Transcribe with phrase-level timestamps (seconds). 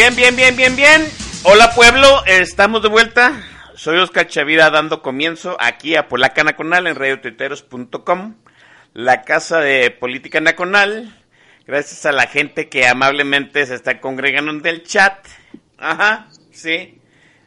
[0.00, 1.06] Bien, bien, bien, bien, bien.
[1.42, 3.38] Hola pueblo, estamos de vuelta.
[3.74, 8.36] Soy Oscar Chavira dando comienzo aquí a Polaca Nacional en radiotuiteros.com,
[8.94, 11.14] la casa de política nacional.
[11.66, 15.18] Gracias a la gente que amablemente se está congregando en el chat.
[15.76, 16.98] Ajá, sí.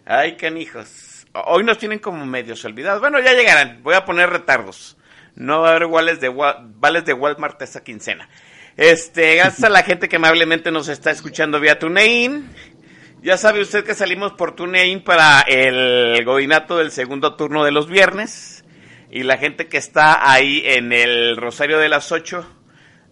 [0.05, 1.25] Ay, canijos.
[1.33, 3.01] Hoy nos tienen como medios olvidados.
[3.01, 3.81] Bueno, ya llegarán.
[3.81, 4.95] Voy a poner retardos.
[5.33, 8.29] No va a haber vales de, vales de Walmart esta quincena.
[8.75, 12.50] Este, gracias la gente que amablemente nos está escuchando vía TuneIn.
[13.22, 17.88] Ya sabe usted que salimos por TuneIn para el godinato del segundo turno de los
[17.88, 18.66] viernes.
[19.11, 22.44] Y la gente que está ahí en el Rosario de las 8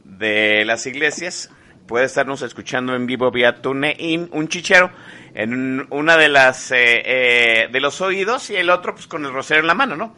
[0.04, 1.52] de las iglesias
[1.88, 4.92] puede estarnos escuchando en vivo vía TuneIn, un chichero
[5.36, 9.32] en una de las eh, eh, de los oídos y el otro pues con el
[9.32, 10.16] rosario en la mano, ¿no?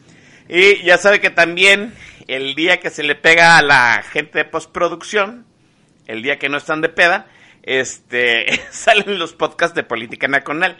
[0.55, 1.95] Y ya sabe que también
[2.27, 5.47] el día que se le pega a la gente de postproducción,
[6.05, 7.25] el día que no están de peda,
[7.63, 10.79] este, salen los podcasts de política nacional.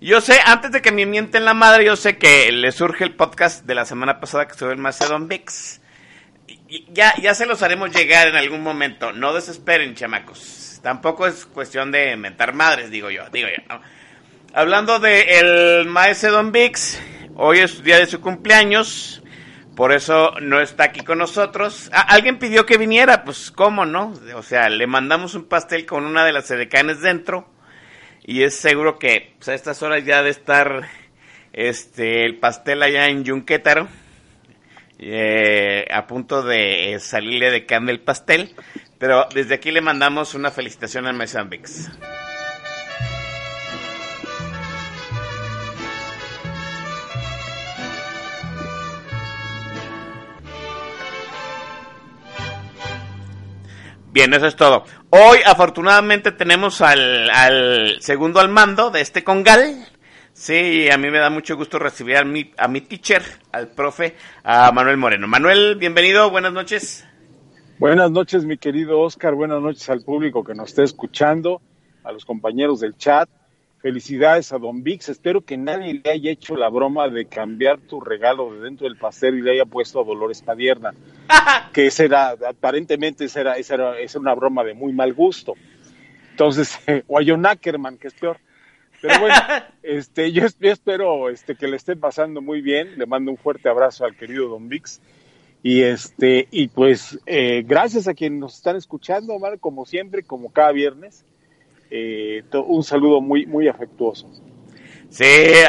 [0.00, 3.14] Yo sé, antes de que me mienten la madre, yo sé que le surge el
[3.14, 5.80] podcast de la semana pasada que estuvo en Macedon Vix.
[6.88, 9.12] Ya, ya se los haremos llegar en algún momento.
[9.12, 10.80] No desesperen, chamacos.
[10.82, 13.30] Tampoco es cuestión de mentar madres, digo yo.
[13.30, 13.80] Digo yo
[14.52, 17.00] Hablando de el Macedon Vix,
[17.36, 19.22] hoy es día de su cumpleaños.
[19.76, 21.90] Por eso no está aquí con nosotros.
[21.92, 24.12] Alguien pidió que viniera, pues cómo no.
[24.34, 27.48] O sea, le mandamos un pastel con una de las edecanes dentro.
[28.24, 30.88] Y es seguro que pues, a estas horas ya de estar
[31.52, 33.88] este el pastel allá en Yunquétaro.
[34.98, 38.54] Eh, a punto de salirle de can del pastel.
[38.98, 41.90] Pero desde aquí le mandamos una felicitación al Mesambix.
[54.12, 54.84] Bien, eso es todo.
[55.08, 59.88] Hoy, afortunadamente, tenemos al, segundo al mando de este congal.
[60.34, 64.14] Sí, a mí me da mucho gusto recibir a mi, a mi teacher, al profe,
[64.44, 65.26] a Manuel Moreno.
[65.26, 67.06] Manuel, bienvenido, buenas noches.
[67.78, 71.62] Buenas noches, mi querido Oscar, buenas noches al público que nos esté escuchando,
[72.04, 73.30] a los compañeros del chat.
[73.82, 75.08] Felicidades a Don Vix.
[75.08, 78.96] Espero que nadie le haya hecho la broma de cambiar tu regalo de dentro del
[78.96, 80.94] pastel y le haya puesto a Dolores Padierna.
[81.72, 85.54] que esa era, aparentemente, esa era, esa era, una broma de muy mal gusto.
[86.30, 88.38] Entonces, o a John Ackerman, que es peor.
[89.00, 89.34] Pero bueno,
[89.82, 92.96] este, yo, espero este, que le estén pasando muy bien.
[92.96, 95.00] Le mando un fuerte abrazo al querido Don Vix.
[95.64, 100.52] Y este, y pues, eh, gracias a quienes nos están escuchando, Omar, como siempre, como
[100.52, 101.24] cada viernes.
[101.94, 104.30] Eh, un saludo muy, muy afectuoso.
[105.10, 105.24] Sí,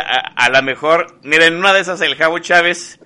[0.05, 3.01] a, lo mejor, miren, una de esas el Javo Chávez,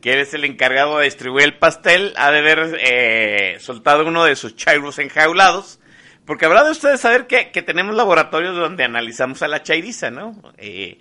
[0.00, 4.36] que es el encargado de distribuir el pastel, ha de haber eh, soltado uno de
[4.36, 5.80] sus chairos enjaulados
[6.24, 10.40] porque habrá de ustedes saber que, que tenemos laboratorios donde analizamos a la chairiza, ¿no?
[10.56, 11.00] Eh,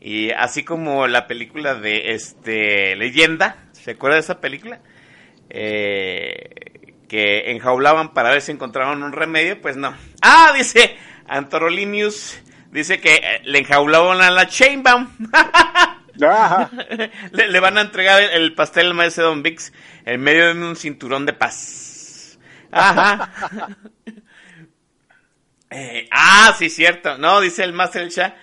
[0.00, 4.80] y así como la película de este Leyenda, ¿se acuerda de esa película?
[5.50, 9.94] Eh, que enjaulaban para ver si encontraban un remedio, pues no.
[10.22, 10.96] Ah, dice
[11.26, 12.40] Antorolinius,
[12.70, 15.08] dice que eh, le enjaulaban a la Chainbaum.
[17.32, 19.72] le, le, van a entregar el, pastel al maestro Don Vix
[20.04, 22.38] en medio de un cinturón de paz.
[22.70, 23.30] Ajá.
[25.70, 27.18] eh, ah, sí, cierto.
[27.18, 28.34] No, dice el Master Shah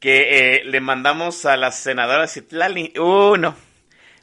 [0.00, 2.92] que eh, le mandamos a la senadora Citlali.
[2.98, 3.56] Uh, no.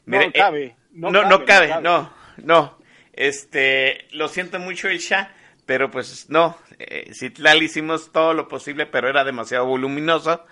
[0.06, 0.64] Mire, no cabe.
[0.64, 2.78] Eh, no, no, cabe, no, cabe, no, no.
[3.12, 5.30] Este, lo siento mucho el Shah,
[5.66, 6.56] pero pues no.
[6.78, 10.44] Eh, Citlali hicimos todo lo posible, pero era demasiado voluminoso.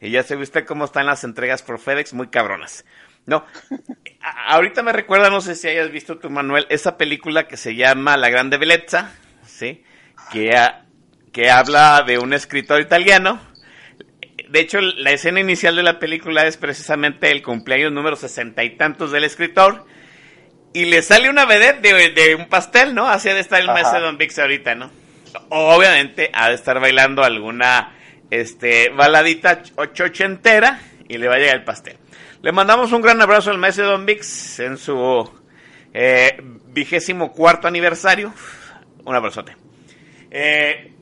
[0.00, 2.84] Y ya se usted cómo están las entregas por FedEx, muy cabronas.
[3.26, 3.46] No,
[4.48, 8.18] ahorita me recuerda, no sé si hayas visto tu Manuel, esa película que se llama
[8.18, 9.14] La Grande Bellezza,
[9.46, 9.82] ¿sí?
[10.30, 10.54] Que,
[11.32, 13.40] que habla de un escritor italiano.
[14.50, 18.76] De hecho, la escena inicial de la película es precisamente el cumpleaños número sesenta y
[18.76, 19.86] tantos del escritor.
[20.74, 23.08] Y le sale una vedette de, un pastel, ¿no?
[23.08, 24.90] Así ha de estar el maestro Don Vix ahorita, ¿no?
[25.50, 27.94] Obviamente ha de estar bailando alguna
[28.30, 29.62] este, baladita
[30.20, 31.96] entera y le va a llegar el pastel.
[32.42, 35.30] Le mandamos un gran abrazo al maestro Don Vix en su
[35.92, 36.36] eh,
[36.66, 38.32] vigésimo cuarto aniversario.
[39.04, 39.56] Un abrazote.
[40.30, 40.92] Eh,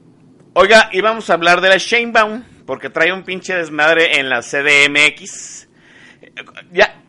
[0.53, 5.69] oiga, íbamos a hablar de la Shanebaum porque trae un pinche desmadre en la CDMX.
[6.71, 7.03] Ya,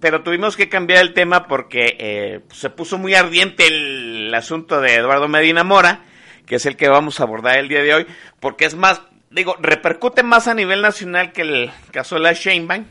[0.00, 4.94] pero tuvimos que cambiar el tema porque eh, se puso muy ardiente el asunto de
[4.94, 6.04] Eduardo Medina Mora,
[6.52, 8.06] que es el que vamos a abordar el día de hoy,
[8.38, 9.00] porque es más
[9.30, 12.84] digo, repercute más a nivel nacional que el caso de la Sheinbaum,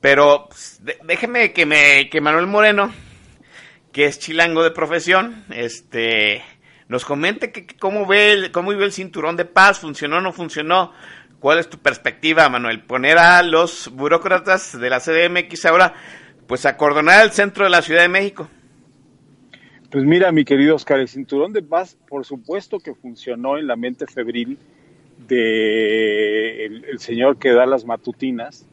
[0.00, 0.48] pero
[1.04, 2.92] déjeme que me que Manuel Moreno,
[3.92, 6.42] que es chilango de profesión, este
[6.88, 10.32] nos comente que, cómo ve el, cómo vive el cinturón de paz, funcionó o no
[10.32, 10.92] funcionó.
[11.38, 12.82] ¿Cuál es tu perspectiva, Manuel?
[12.82, 15.94] Poner a los burócratas de la CDMX ahora
[16.48, 18.48] pues a coordinar el centro de la Ciudad de México.
[19.92, 23.76] Pues mira, mi querido Oscar, el cinturón de paz, por supuesto que funcionó en la
[23.76, 24.56] mente febril
[25.28, 28.66] de señor que da las matutinas,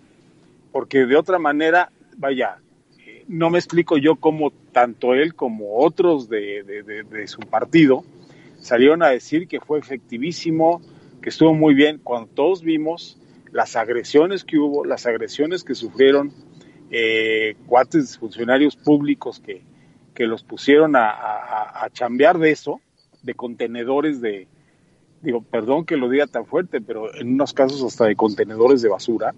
[0.71, 2.60] porque de otra manera, vaya,
[3.27, 8.06] no me explico yo cómo tanto él como otros de, de, su partido
[8.57, 10.81] salieron a decir que fue efectivísimo,
[11.22, 13.19] que estuvo muy bien, cuando todos vimos
[13.51, 16.31] las agresiones que hubo, las agresiones que sufrieron
[16.92, 19.68] eh, cuates funcionarios públicos que,
[20.19, 22.81] que los pusieron a, a, a chambear de eso,
[23.24, 24.50] de contenedores de,
[25.21, 28.89] digo, perdón que lo diga tan fuerte, pero en unos casos hasta de contenedores de
[28.89, 29.33] basura,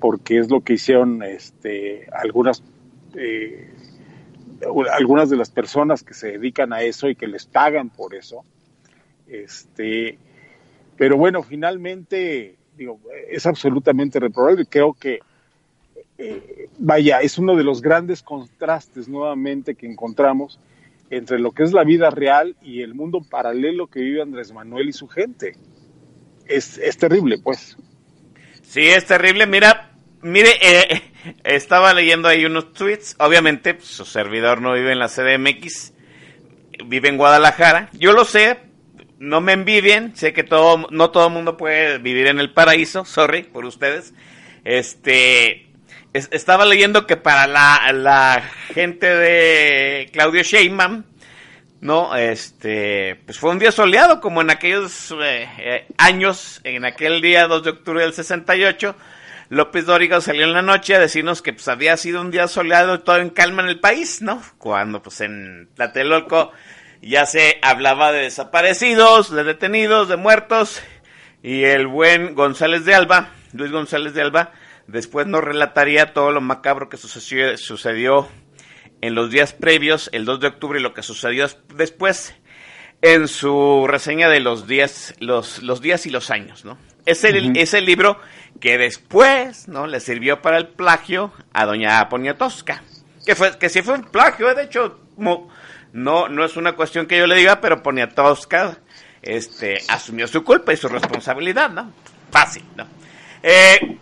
[0.00, 2.64] porque es lo que hicieron este, algunas,
[3.14, 3.72] eh,
[4.92, 8.44] algunas de las personas que se dedican a eso y que les pagan por eso.
[9.28, 10.18] Este,
[10.96, 12.98] pero bueno, finalmente, digo,
[13.28, 14.66] es absolutamente reprobable.
[14.66, 15.20] Creo que,
[16.22, 20.60] eh, vaya, es uno de los grandes contrastes nuevamente que encontramos
[21.08, 24.90] entre lo que es la vida real y el mundo paralelo que vive Andrés Manuel
[24.90, 25.56] y su gente.
[26.46, 27.76] Es, es terrible, pues.
[28.62, 29.46] Sí, es terrible.
[29.46, 31.02] Mira, mire, eh,
[31.44, 33.16] estaba leyendo ahí unos tweets.
[33.18, 35.94] Obviamente, pues, su servidor no vive en la CDMX,
[36.86, 37.88] vive en Guadalajara.
[37.94, 38.58] Yo lo sé,
[39.18, 40.14] no me envidien.
[40.16, 43.06] Sé que todo, no todo el mundo puede vivir en el paraíso.
[43.06, 44.12] Sorry por ustedes.
[44.64, 45.69] Este,
[46.12, 48.42] estaba leyendo que para la, la
[48.74, 51.04] gente de Claudio Sheinbaum,
[51.80, 52.14] ¿no?
[52.16, 57.46] Este, pues fue un día soleado, como en aquellos eh, eh, años, en aquel día
[57.46, 58.94] 2 de octubre del 68,
[59.48, 62.94] López Dóriga salió en la noche a decirnos que pues había sido un día soleado
[62.94, 64.42] y todo en calma en el país, ¿no?
[64.58, 66.52] Cuando pues en Tlatelolco
[67.02, 70.82] ya se hablaba de desaparecidos, de detenidos, de muertos,
[71.42, 74.52] y el buen González de Alba, Luis González de Alba,
[74.90, 78.28] Después nos relataría todo lo macabro que sucedió,
[79.02, 82.34] en los días previos, el 2 de octubre, y lo que sucedió después
[83.00, 86.76] en su reseña de los días, los, los días y los años, ¿no?
[87.06, 88.20] Es el, libro
[88.60, 89.86] que después, ¿no?
[89.86, 92.82] Le sirvió para el plagio a doña Poniatowska.
[93.24, 94.54] Que fue, que sí fue un plagio, ¿eh?
[94.56, 95.48] de hecho, no,
[95.92, 98.78] no es una cuestión que yo le diga, pero Poniatowska,
[99.22, 101.92] este, asumió su culpa y su responsabilidad, ¿no?
[102.30, 102.86] Fácil, ¿no?
[103.42, 103.98] Eh,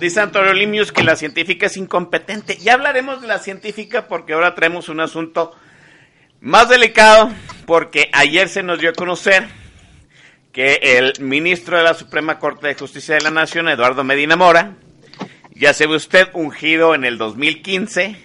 [0.00, 2.58] Dice Antonio Limius que la científica es incompetente.
[2.58, 5.54] Ya hablaremos de la científica porque ahora traemos un asunto
[6.40, 7.30] más delicado
[7.66, 9.48] porque ayer se nos dio a conocer
[10.52, 14.76] que el ministro de la Suprema Corte de Justicia de la Nación, Eduardo Medina Mora,
[15.54, 18.16] ya se ve usted ungido en el 2015,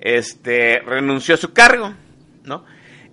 [0.00, 1.94] este, renunció a su cargo,
[2.44, 2.64] ¿no?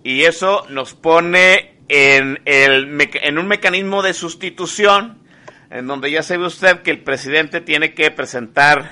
[0.04, 5.20] Y eso nos pone en, el, en un mecanismo de sustitución,
[5.70, 8.92] en donde ya sabe usted que el presidente tiene que presentar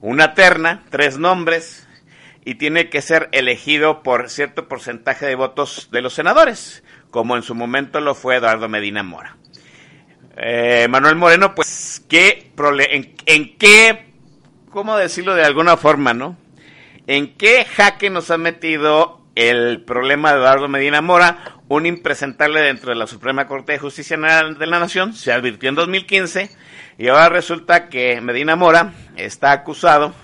[0.00, 1.86] una terna, tres nombres,
[2.44, 7.42] y tiene que ser elegido por cierto porcentaje de votos de los senadores, como en
[7.42, 9.36] su momento lo fue Eduardo Medina Mora.
[10.36, 12.50] Eh, Manuel Moreno, pues, ¿qué
[12.90, 14.12] en, ¿en qué,
[14.70, 16.36] cómo decirlo de alguna forma, no?
[17.06, 22.90] ¿En qué jaque nos ha metido el problema de Eduardo Medina Mora, un impresentable dentro
[22.90, 26.50] de la Suprema Corte de Justicia de la Nación, se advirtió en 2015
[26.98, 30.14] y ahora resulta que Medina Mora está acusado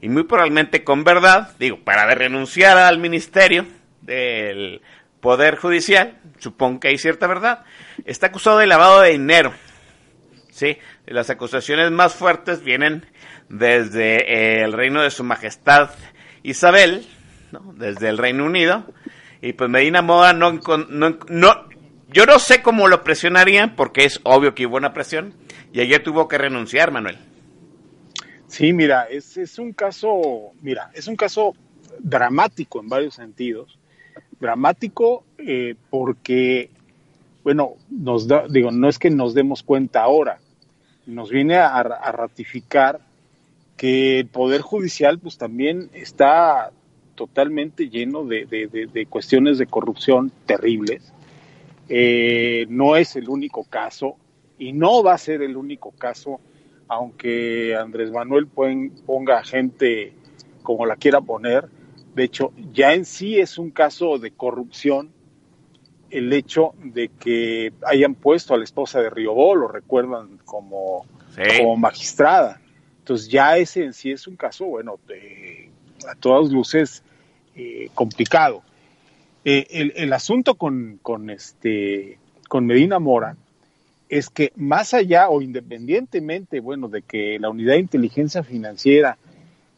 [0.00, 3.66] y muy probablemente con verdad, digo, para renunciar al ministerio
[4.00, 4.80] del
[5.20, 7.64] Poder Judicial, supongo que hay cierta verdad,
[8.04, 9.52] está acusado de lavado de dinero.
[10.50, 13.04] Sí, las acusaciones más fuertes vienen
[13.50, 15.90] desde el reino de su majestad
[16.42, 17.06] Isabel,
[17.74, 18.84] desde el Reino Unido.
[19.40, 21.54] Y pues Medina Moda no, no, no,
[22.08, 25.34] yo no sé cómo lo presionarían, porque es obvio que hubo una presión,
[25.72, 27.18] y ayer tuvo que renunciar, Manuel.
[28.48, 31.54] Sí, mira, es, es un caso, mira, es un caso
[31.98, 33.78] dramático en varios sentidos.
[34.38, 36.70] Dramático eh, porque,
[37.42, 40.38] bueno, nos da, digo, no es que nos demos cuenta ahora,
[41.06, 43.00] nos viene a, a ratificar
[43.76, 46.70] que el Poder Judicial pues también está
[47.16, 51.12] totalmente lleno de, cuestiones de corrupción terribles.
[51.88, 54.16] Eh, no es el único caso
[54.58, 56.40] y no va a ser el único caso,
[56.88, 60.12] aunque Andrés Manuel ponga gente
[60.62, 61.68] como la quiera poner.
[62.14, 65.12] De hecho, ya en sí es un caso de corrupción
[66.10, 71.04] el hecho de que hayan puesto a la esposa de Riobó, lo recuerdan como,
[71.58, 72.60] como magistrada.
[72.98, 75.70] Entonces ya ese en sí es un caso, bueno, de,
[76.08, 77.02] a todas luces
[77.56, 78.62] eh, complicado.
[79.44, 80.98] Eh, el, asunto con,
[81.30, 83.36] este, con Medina Mora
[84.08, 89.18] es que más allá o independientemente, bueno, de que la unidad de inteligencia financiera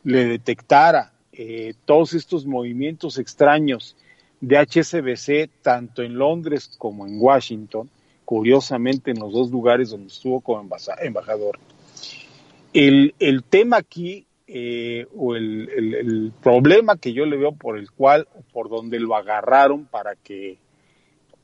[0.05, 3.95] le detectara eh, todos estos movimientos extraños
[4.41, 7.91] de HSBC, tanto en Londres como en Washington,
[8.25, 10.69] curiosamente en los dos lugares donde estuvo como
[11.01, 11.59] embajador.
[12.73, 18.27] El, el tema aquí eh, o el, problema que yo le veo por el cual,
[18.53, 20.57] por donde lo agarraron para que,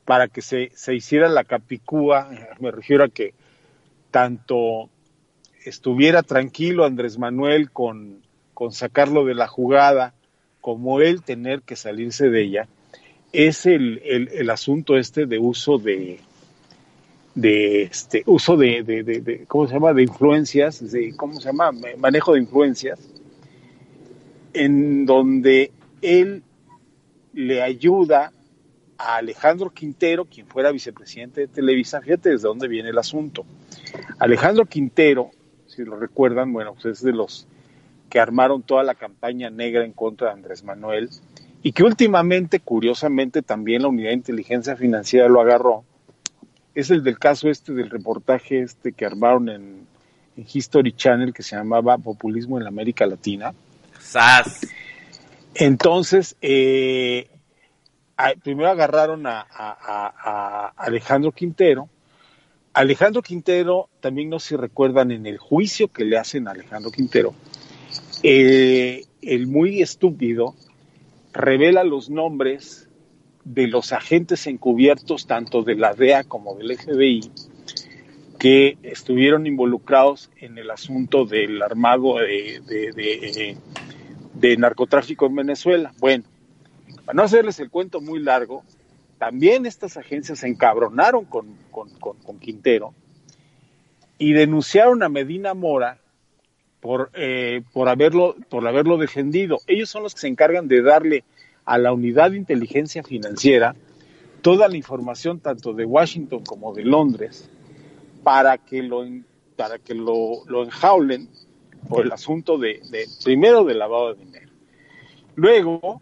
[0.06, 2.30] para que se, se hiciera la capicúa,
[2.60, 3.34] me refiero a que
[4.10, 4.88] tanto
[5.66, 8.22] estuviera tranquilo Andrés Manuel con,
[8.54, 10.14] con sacarlo de la jugada,
[10.62, 12.68] como él tener que salirse de ella,
[13.32, 16.20] es el, el asunto este de uso de,
[17.34, 19.92] de este uso de, de, ¿cómo se llama?
[19.92, 21.70] de influencias, de, ¿cómo se llama?
[21.98, 23.00] manejo de influencias,
[24.52, 26.42] en donde él
[27.32, 28.32] le ayuda
[28.96, 33.44] a Alejandro Quintero, quien fuera vicepresidente de Televisa, fíjate desde dónde viene el asunto.
[34.18, 35.30] Alejandro Quintero,
[35.66, 37.48] si lo recuerdan, bueno, pues es de los
[38.08, 41.10] que armaron toda la campaña negra en contra de Andrés Manuel
[41.64, 45.84] y que últimamente, curiosamente, también la unidad de inteligencia financiera lo agarró
[46.74, 49.94] es el del caso este del reportaje este que armaron en,
[50.36, 53.54] History Channel que se llamaba Populismo en la América Latina.
[54.00, 54.66] ¡Sas!
[55.54, 57.28] Entonces, eh,
[58.42, 61.88] primero agarraron a, Alejandro Quintero.
[62.72, 67.32] Alejandro Quintero, también no se recuerdan en el juicio que le hacen a Alejandro Quintero,
[68.24, 70.56] eh, el muy estúpido
[71.32, 72.88] revela los nombres
[73.44, 77.30] de los agentes encubiertos, tanto de la DEA como del FBI,
[78.38, 83.56] que estuvieron involucrados en el asunto del armado de,
[84.58, 85.92] narcotráfico en Venezuela.
[85.98, 86.24] Bueno,
[87.04, 88.64] para no hacerles el cuento muy largo,
[89.18, 91.56] también estas agencias se encabronaron con,
[92.40, 92.94] Quintero
[94.18, 95.98] y denunciaron a Medina Mora
[96.80, 99.60] por, eh, por, haberlo, por haberlo defendido.
[99.66, 101.24] Ellos son los que se encargan de darle
[101.64, 103.74] a la unidad de inteligencia financiera
[104.42, 107.48] toda la información tanto de Washington como de Londres
[108.22, 109.04] para que lo,
[109.56, 111.28] para que lo, lo enjaulen
[111.88, 112.80] por el asunto de,
[113.22, 114.50] primero del lavado de dinero.
[115.34, 116.00] Luego,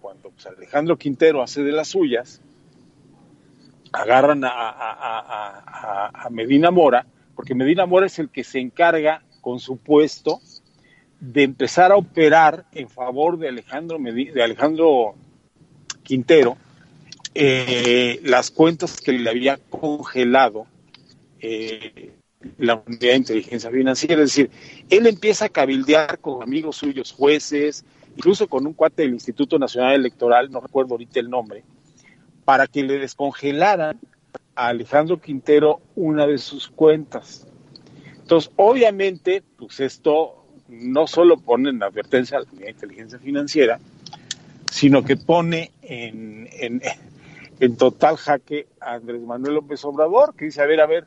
[0.00, 2.40] cuando pues, Alejandro Quintero hace de las suyas,
[3.92, 9.76] agarran a, a, Medina Mora, porque Medina Mora es el que se encarga con su
[9.76, 10.40] puesto
[11.22, 15.14] de empezar a operar en favor de Alejandro, de Alejandro
[16.02, 16.56] Quintero
[17.32, 20.66] eh, las cuentas que le había congelado
[21.38, 22.12] eh,
[22.58, 24.20] la unidad de inteligencia financiera.
[24.24, 24.50] Es decir,
[24.90, 27.84] él empieza a cabildear con amigos suyos, jueces,
[28.16, 31.62] incluso con un cuate del Instituto Nacional Electoral, no recuerdo ahorita el nombre,
[32.44, 34.00] para que le descongelaran
[34.56, 37.46] a Alejandro Quintero una de sus cuentas.
[38.18, 43.80] Entonces, obviamente, pues esto no solo pone en advertencia a la Unidad de Inteligencia Financiera,
[44.70, 46.80] sino que pone en, en,
[47.60, 51.06] en total jaque a Andrés Manuel López Obrador, que dice, a ver, a ver,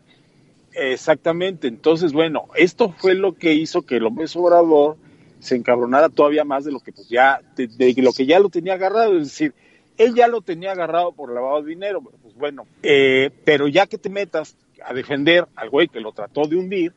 [0.74, 4.98] exactamente, entonces, bueno, esto fue lo que hizo que López Obrador
[5.40, 8.50] se encabronara todavía más de lo que pues ya, de, de lo que ya lo
[8.50, 9.54] tenía agarrado, es decir,
[9.98, 13.98] él ya lo tenía agarrado por lavado de dinero, pues bueno, eh, pero ya que
[13.98, 16.94] te metas a defender al güey que lo trató de hundir,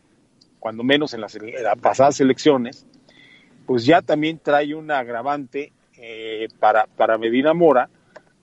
[0.59, 1.39] cuando menos en las,
[1.81, 2.87] pasadas elecciones,
[3.67, 7.91] pues ya también trae un agravante eh, para, para Medina Mora,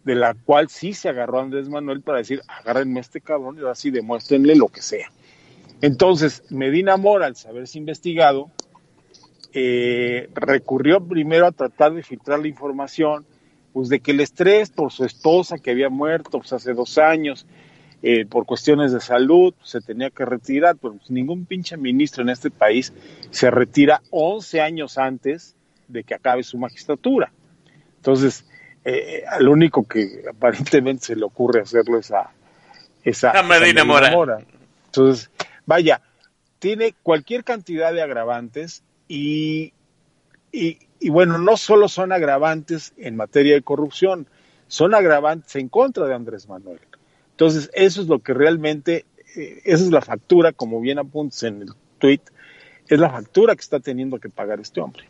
[0.04, 3.62] de la cual sí se agarró Andrés Manuel para decir, agárrenme a este cabrón y
[3.62, 5.12] ahora sí demuéstrenle lo que sea.
[5.82, 8.52] Entonces, Medina Mora, al saberse investigado,
[9.54, 13.26] eh, recurrió primero a tratar de filtrar la información,
[13.74, 17.48] pues de que el estrés por su esposa que había muerto pues, hace dos años,
[18.08, 22.30] eh, por cuestiones de salud, se tenía que retirar, pero pues, ningún pinche ministro en
[22.30, 22.94] este país
[23.32, 25.56] se retira 11 años antes
[25.88, 27.32] de que acabe su magistratura.
[27.98, 28.46] Entonces,
[28.84, 32.30] eh, al único que aparentemente se le ocurre hacerlo es a,
[33.04, 34.12] esa a Medina, Mora.
[34.12, 34.38] Mora.
[34.86, 35.32] Entonces,
[35.66, 36.00] vaya,
[36.60, 39.74] tiene cualquier cantidad de agravantes y,
[40.52, 44.28] y, y, bueno, no solo son agravantes en materia de corrupción,
[44.68, 46.82] son agravantes en contra de Andrés Manuel.
[47.36, 51.64] Entonces, eso es lo que realmente, eh, esa es la factura, como bien apuntas en
[51.64, 52.22] el tweet,
[52.88, 55.04] es la factura que está teniendo que pagar este hombre.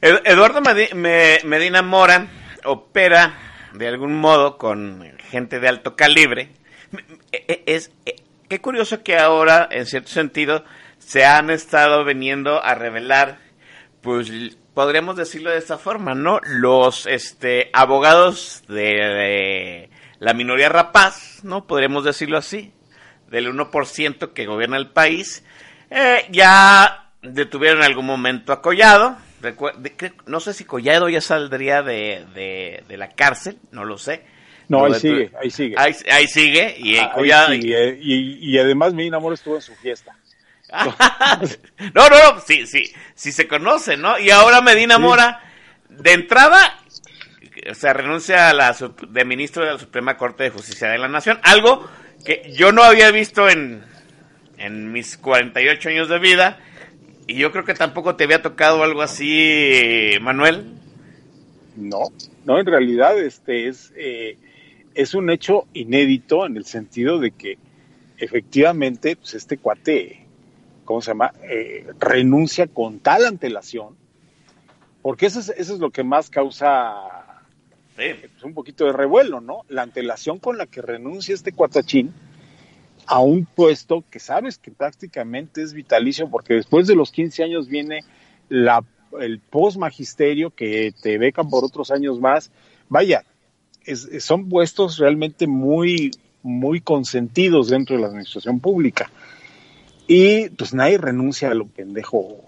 [0.00, 2.28] Eduardo Medina Mora
[2.64, 3.38] opera
[3.74, 6.50] de algún modo con gente de alto calibre.
[7.30, 8.16] E, e, es, e,
[8.48, 10.64] qué curioso que ahora, en cierto sentido,
[10.98, 13.38] se han estado veniendo a revelar,
[14.00, 14.32] pues
[14.74, 16.40] podríamos decirlo de esta forma, ¿no?
[16.44, 21.66] Los este, abogados de la minoría rapaz, ¿no?
[21.66, 22.72] Podríamos decirlo así,
[23.30, 25.44] del 1% que gobierna el país,
[25.90, 29.16] eh, ya detuvieron en algún momento a Collado,
[30.26, 34.24] no sé si Collado ya saldría de, de, de la cárcel, no lo sé.
[34.68, 35.74] No, ahí sigue, ahí sigue.
[35.78, 37.98] Ahí, ahí sigue, y, ahí Collado, sigue.
[38.00, 40.16] Y, y, además mi amor estuvo en su fiesta.
[41.94, 44.18] no, no, no, sí, sí, sí se conoce, ¿no?
[44.18, 45.00] Y ahora Medina sí.
[45.00, 45.40] Mora,
[45.88, 46.78] de entrada,
[47.70, 48.76] o sea, renuncia a la
[49.08, 51.86] de ministro de la Suprema Corte de Justicia de la Nación, algo
[52.24, 53.82] que yo no había visto en,
[54.58, 56.58] en mis 48 años de vida,
[57.26, 60.74] y yo creo que tampoco te había tocado algo así, Manuel.
[61.76, 62.04] No,
[62.44, 64.36] no, en realidad este es, eh,
[64.94, 67.58] es un hecho inédito en el sentido de que
[68.16, 70.26] efectivamente pues este cuate,
[70.84, 71.32] ¿cómo se llama?
[71.48, 73.94] Eh, renuncia con tal antelación,
[75.02, 77.17] porque eso es, eso es lo que más causa
[78.44, 79.62] un poquito de revuelo, ¿no?
[79.68, 82.12] La antelación con la que renuncia este cuatachín
[83.06, 87.68] a un puesto que sabes que prácticamente es vitalicio, porque después de los 15 años
[87.68, 88.04] viene
[88.48, 88.84] la,
[89.18, 92.50] el post magisterio que te becan por otros años más.
[92.88, 93.24] Vaya,
[94.20, 96.10] son puestos realmente muy,
[96.42, 99.10] muy consentidos dentro de la administración pública.
[100.06, 102.42] Y pues nadie renuncia a lo pendejo,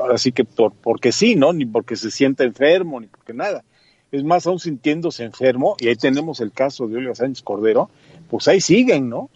[0.00, 1.52] ahora sí que por, porque sí, ¿no?
[1.52, 3.64] Ni porque se sienta enfermo, ni porque nada.
[4.10, 7.90] Es más, aún sintiéndose enfermo, y ahí tenemos el caso de Olga Sánchez Cordero,
[8.30, 9.30] pues ahí siguen, ¿no?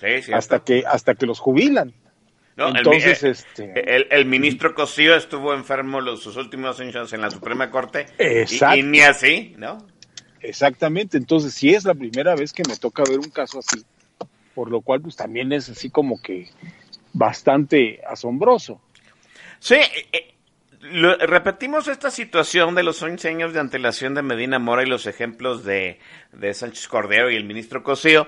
[0.00, 1.92] Sí, hasta que hasta que los jubilan.
[2.56, 7.22] No, Entonces, el, este, el, el, ministro Cosío estuvo enfermo los sus últimos años en
[7.22, 8.76] la Suprema Corte Exacto.
[8.76, 9.78] y, y, ni así, ¿no?
[10.40, 11.16] Exactamente.
[11.16, 13.82] Entonces, sí es la primera vez que me toca ver un caso así,
[14.54, 16.48] por lo cual pues también es así como que
[17.12, 18.80] bastante asombroso.
[19.58, 19.76] Sí,
[20.12, 20.31] eh,
[20.82, 25.64] repetimos esta situación de los 11 años de antelación de Medina Mora y los ejemplos
[25.64, 26.00] de,
[26.32, 28.26] de Sánchez Cordero y el ministro Cosío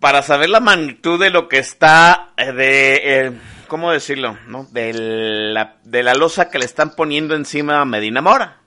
[0.00, 3.32] para saber la magnitud de lo que está de eh,
[3.68, 8.22] cómo decirlo no de la de la losa que le están poniendo encima a Medina
[8.22, 8.60] Mora.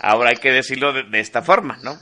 [0.00, 1.98] Ahora hay que decirlo de, de esta forma no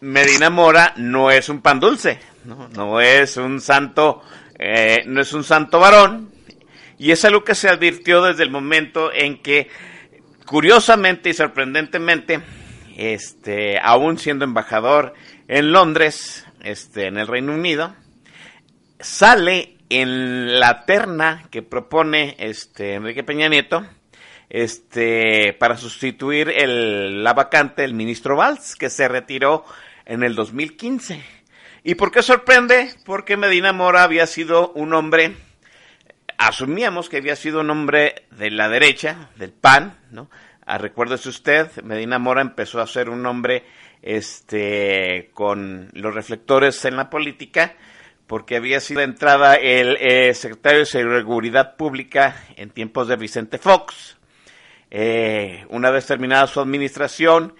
[0.00, 4.22] Medina Mora no es un pan dulce no, no es un santo
[4.58, 6.33] eh, no es un santo varón
[6.98, 9.68] y es algo que se advirtió desde el momento en que
[10.46, 12.40] curiosamente y sorprendentemente
[12.96, 15.14] este aún siendo embajador
[15.48, 17.94] en Londres este en el Reino Unido
[19.00, 23.84] sale en la terna que propone este Enrique Peña Nieto
[24.48, 29.64] este para sustituir el, la vacante del ministro Valls que se retiró
[30.06, 31.22] en el 2015.
[31.82, 32.94] ¿Y por qué sorprende?
[33.04, 35.34] Porque Medina Mora había sido un hombre
[36.48, 40.30] asumíamos que había sido un hombre de la derecha, del PAN, ¿no?
[40.66, 43.64] Ah, recuérdese usted, Medina Mora empezó a ser un hombre
[44.02, 47.74] este, con los reflectores en la política
[48.26, 54.16] porque había sido entrada el eh, secretario de Seguridad Pública en tiempos de Vicente Fox.
[54.90, 57.54] Eh, una vez terminada su administración,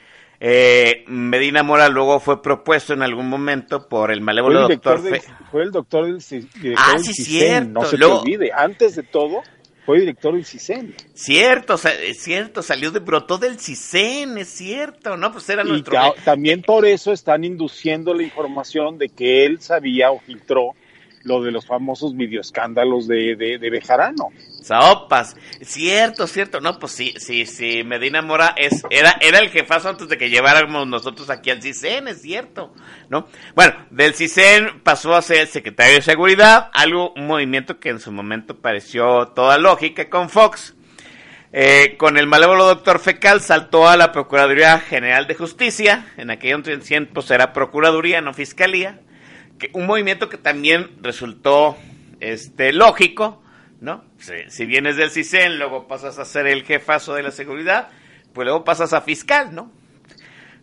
[0.46, 5.00] eh, Medina Mora luego fue propuesto en algún momento por el malévolo doctor...
[5.50, 7.70] fue el doctor del, ah, sí, cierto.
[7.70, 8.50] no se te olvide.
[8.52, 9.40] Antes de todo,
[9.86, 10.94] fue director del CISEN.
[11.14, 15.32] Cierto, es cierto, salió de, brotó del CISEN, es cierto, ¿no?
[15.32, 15.98] Pues era y nuestro...
[16.26, 20.72] también por eso están induciendo la información de que él sabía o filtró
[21.24, 24.28] lo de los famosos videoescándalos de, de, de Bejarano.
[24.62, 29.90] Sopas, cierto, cierto, no, pues sí, sí, sí, Medina Mora es, era, era el jefazo
[29.90, 32.72] antes de que lleváramos nosotros aquí al CISEN, es cierto,
[33.10, 33.26] ¿no?
[33.54, 38.12] Bueno, del CISEN pasó a ser secretario de Seguridad, algo, un movimiento que en su
[38.12, 40.74] momento pareció toda lógica con Fox.
[41.56, 46.62] Eh, con el malévolo doctor Fecal saltó a la Procuraduría General de Justicia, en aquellos
[46.84, 48.98] tiempos era Procuraduría, no Fiscalía,
[49.72, 51.76] un movimiento que también resultó
[52.20, 53.42] este, lógico,
[53.80, 54.04] ¿no?
[54.48, 57.88] Si, vienes del CISEN, luego pasas a ser el jefazo de la seguridad,
[58.32, 59.70] pues luego pasas a fiscal, ¿no?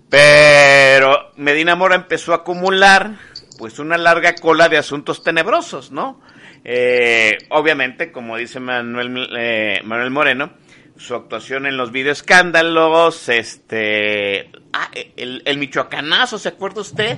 [0.09, 3.11] Pero Medina Mora empezó a acumular,
[3.57, 6.21] pues, una larga cola de asuntos tenebrosos, ¿no?
[6.63, 10.53] Eh, obviamente, como dice Manuel, eh, Manuel Moreno,
[11.01, 17.17] su actuación en los videoescándalos, este, ah, el, el michoacanazo, ¿se acuerda usted?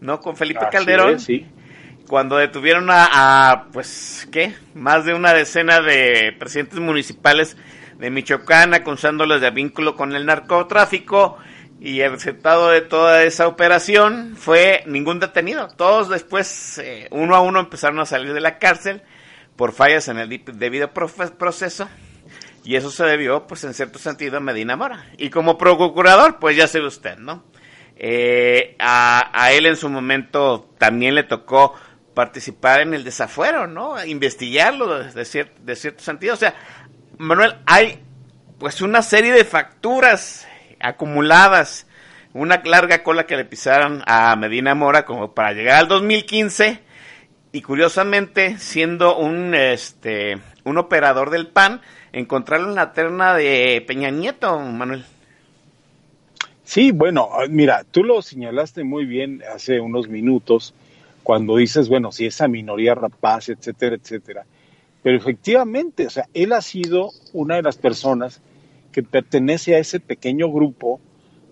[0.00, 0.20] ¿no?
[0.20, 1.20] Con Felipe Calderón.
[1.20, 1.46] sí.
[2.08, 4.54] Cuando detuvieron a, pues, ¿qué?
[4.74, 7.58] Más de una decena de presidentes municipales
[7.98, 11.36] de Michoacán acusándoles de vínculo con el narcotráfico
[11.80, 15.68] y el resultado de toda esa operación fue ningún detenido.
[15.68, 19.02] Todos después, eh, uno a uno, empezaron a salir de la cárcel
[19.56, 21.90] por fallas en el debido proceso.
[22.68, 25.06] Y eso se debió, pues, en cierto sentido, a Medina Mora.
[25.16, 27.44] Y como procurador, pues ya sabe usted, ¿no?
[27.96, 31.74] Eh, a, él en su momento también le tocó
[32.12, 34.04] participar en el desafuero, ¿no?
[34.04, 36.34] Investigarlo de, de cierto sentido.
[36.34, 36.56] O sea,
[37.16, 38.02] Manuel, hay
[38.58, 40.46] pues una serie de facturas
[40.78, 41.86] acumuladas,
[42.34, 46.82] una larga cola que le pisaron a Medina Mora como para llegar al 2015
[47.50, 51.80] y curiosamente siendo un este un operador del PAN
[52.12, 55.04] encontrarlo en la terna de Peña Nieto, Manuel.
[56.64, 60.74] Sí, bueno, ah, mira, tú lo señalaste muy bien hace unos minutos
[61.22, 64.44] cuando dices, bueno, si esa minoría rapaz, etcétera, etcétera.
[65.02, 68.42] Pero efectivamente, o sea, él ha sido una de las personas
[68.92, 71.00] que pertenece a ese pequeño grupo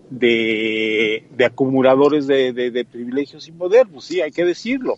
[0.09, 4.97] de, acumuladores de, privilegios y poder, sí, hay que decirlo.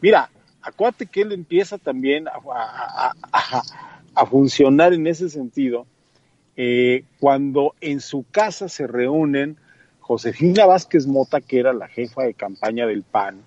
[0.00, 0.30] Mira,
[0.62, 3.14] acuérdate que él empieza también a
[4.26, 5.86] funcionar en ese sentido
[6.56, 9.56] eh, cuando en su casa se reúnen
[10.00, 13.40] Josefina Vázquez Mota, que era la jefa de campaña del PAN,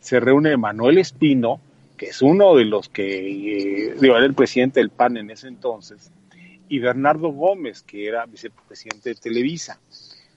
[0.00, 1.60] se reúne Manuel Espino,
[1.96, 6.10] que es uno de los que, eh, era el presidente del PAN en ese entonces,
[6.68, 9.78] y Bernardo Gómez, que era vicepresidente de Televisa,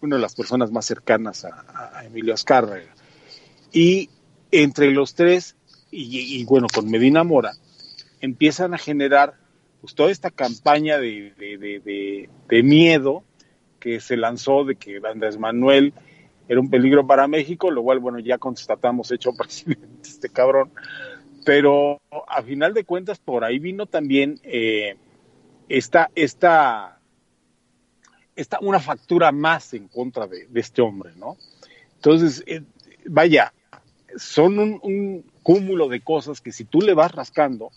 [0.02, 2.94] una de las personas más cercanas a, Emilio Azcárraga.
[3.72, 4.10] Y
[4.52, 5.56] entre los tres,
[5.90, 7.54] y, bueno, con Medina Mora,
[8.20, 9.36] empiezan a generar
[9.84, 13.26] pues toda esta campaña de, de, miedo
[13.82, 15.94] que se lanzó de que Andrés Manuel
[16.48, 20.72] era un peligro para México, lo cual, bueno, ya constatamos hecho presidente este cabrón.
[21.44, 24.96] Pero a final de cuentas, por ahí vino también eh,
[25.68, 27.02] esta, esta,
[28.38, 31.36] esta, una factura más en contra de, este hombre, ¿no?
[31.96, 32.62] Entonces, eh,
[33.06, 33.54] vaya,
[34.16, 37.72] son un, cúmulo de cosas que si tú le vas rascando,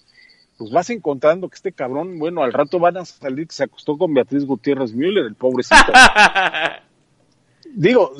[0.57, 3.99] pues vas encontrando que este cabrón, bueno, al rato van a salir que se acostó
[3.99, 5.77] con Beatriz Gutiérrez Müller, el pobrecito.
[7.75, 8.13] Digo,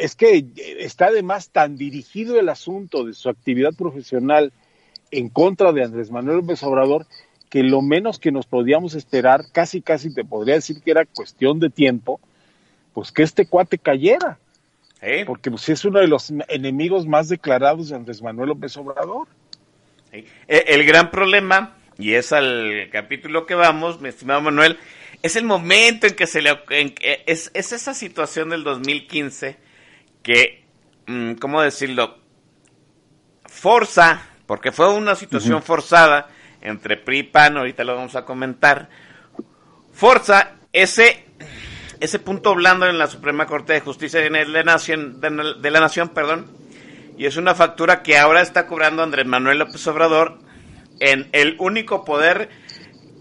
[0.00, 0.46] es que
[0.78, 4.52] está además tan dirigido el asunto de su actividad profesional
[5.10, 7.06] en contra de Andrés Manuel López Obrador
[7.50, 11.60] que lo menos que nos podíamos esperar, casi casi te podría decir que era cuestión
[11.60, 12.18] de tiempo,
[12.94, 14.38] pues que este cuate cayera.
[15.26, 19.28] Porque pues, es uno de los enemigos más declarados de Andrés Manuel López Obrador.
[20.12, 24.76] E, el gran problema y es al capítulo que vamos, mi estimado Manuel,
[25.22, 26.60] es el momento en que se le...
[27.26, 29.56] es, es, esa situación del 2015
[30.24, 30.64] que,
[31.06, 32.18] mm, ¿cómo decirlo?
[33.46, 36.28] Forza, porque fue una situación forzada
[36.60, 38.88] entre PRI y PAN, ahorita lo vamos a comentar,
[39.92, 41.24] forza ese,
[42.00, 46.08] ese punto blando en la Suprema Corte de Justicia de la Nación, de la Nación
[46.08, 46.50] perdón,
[47.16, 50.40] y es una factura que ahora está cobrando Andrés Manuel López Obrador
[51.02, 52.48] en el único poder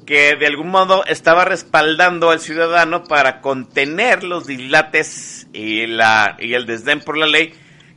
[0.06, 6.54] que de algún modo estaba respaldando al ciudadano para contener los dilates y, la, y
[6.54, 7.54] el desdén por la ley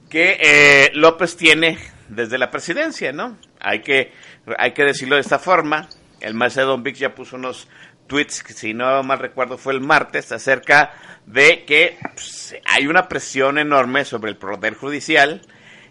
[0.09, 3.37] que eh, López tiene desde la presidencia, ¿no?
[3.61, 4.12] Hay que,
[4.59, 5.88] hay que decirlo de esta forma.
[6.20, 7.68] El Macedon Vix ya puso unos
[8.07, 10.92] tweets, que si no mal recuerdo fue el martes, acerca
[11.27, 15.42] de que pues, hay una presión enorme sobre el Poder Judicial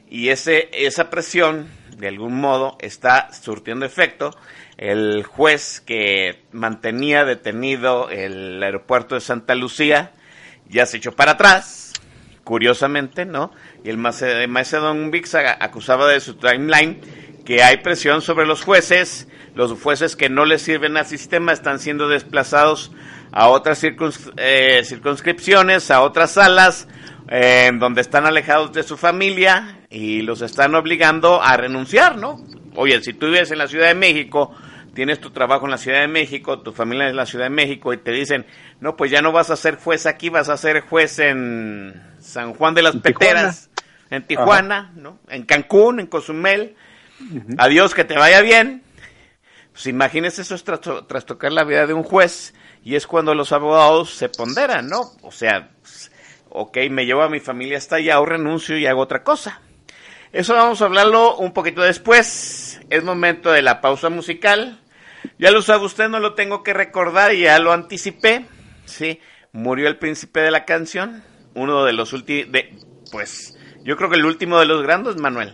[0.10, 4.36] y ese, esa presión, de algún modo, está surtiendo efecto.
[4.78, 10.12] El juez que mantenía detenido el aeropuerto de Santa Lucía
[10.70, 11.94] ya se echó para atrás,
[12.44, 13.52] curiosamente, ¿no?
[13.84, 17.00] Y el Macedon Vix acusaba de su timeline
[17.46, 21.80] que hay presión sobre los jueces, los jueces que no les sirven al sistema están
[21.80, 22.92] siendo desplazados
[23.32, 26.88] a otras eh, circunscripciones, a otras salas,
[27.30, 32.44] eh, donde están alejados de su familia y los están obligando a renunciar, ¿no?
[32.76, 34.52] Oye, si tú vives en la Ciudad de México,
[34.96, 37.52] tienes tu trabajo en la Ciudad de México, tu familia es en la Ciudad de
[37.52, 38.48] México y te dicen,
[38.80, 42.56] no, pues ya no vas a ser juez aquí, vas a ser juez en San
[42.56, 43.70] Juan de las Peteras,
[44.10, 45.20] en Tijuana, ¿no?
[45.30, 46.76] En Cancún, en Cozumel.
[47.60, 48.82] Adiós, que te vaya bien.
[49.74, 54.16] Pues imagínese eso es trastocar la vida de un juez y es cuando los abogados
[54.16, 55.02] se ponderan, ¿no?
[55.22, 56.12] O sea, pues,
[56.50, 59.62] ok, me llevo a mi familia hasta allá o renuncio y hago otra cosa.
[60.34, 62.82] Eso vamos a hablarlo un poquito después.
[62.90, 64.80] Es momento de la pausa musical.
[65.38, 68.48] Ya lo sabe usted, no lo tengo que recordar, ya lo anticipé.
[68.86, 69.20] Sí,
[69.52, 71.24] murió el príncipe de la canción.
[71.54, 72.50] Uno de los últimos,
[73.12, 75.54] pues yo creo que el último de los grandes, Manuel.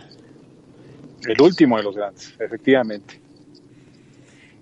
[1.28, 3.20] El último de los grandes, efectivamente.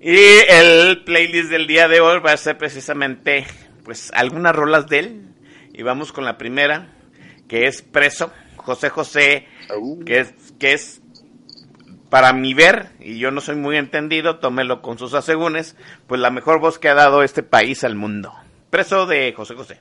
[0.00, 3.46] Y el playlist del día de hoy va a ser precisamente,
[3.84, 5.22] pues, algunas rolas de él.
[5.72, 6.92] Y vamos con la primera,
[7.48, 9.46] que es Preso, José José,
[10.04, 11.00] que es, que es,
[12.10, 15.76] para mi ver, y yo no soy muy entendido, tómelo con sus asegúnes,
[16.06, 18.32] pues la mejor voz que ha dado este país al mundo.
[18.70, 19.80] Preso de José José.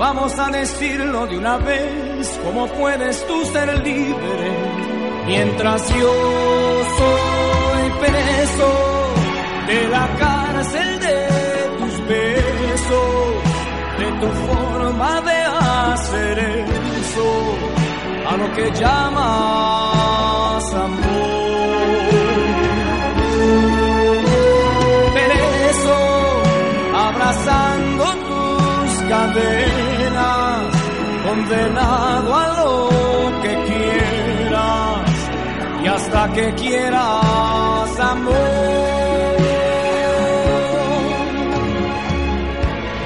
[0.00, 4.50] Vamos a decirlo de una vez, ¿cómo puedes tú ser libre
[5.26, 6.12] mientras yo
[6.98, 9.12] soy preso
[9.66, 11.28] de la cárcel de
[11.78, 13.34] tus besos,
[13.98, 17.28] de tu forma de hacer eso,
[18.26, 21.10] a lo que llamas amor?
[25.12, 25.98] Preso,
[26.96, 29.89] abrazando tus cadenas
[31.30, 32.88] condenado a lo
[33.42, 35.10] que quieras
[35.82, 38.34] y hasta que quieras amor.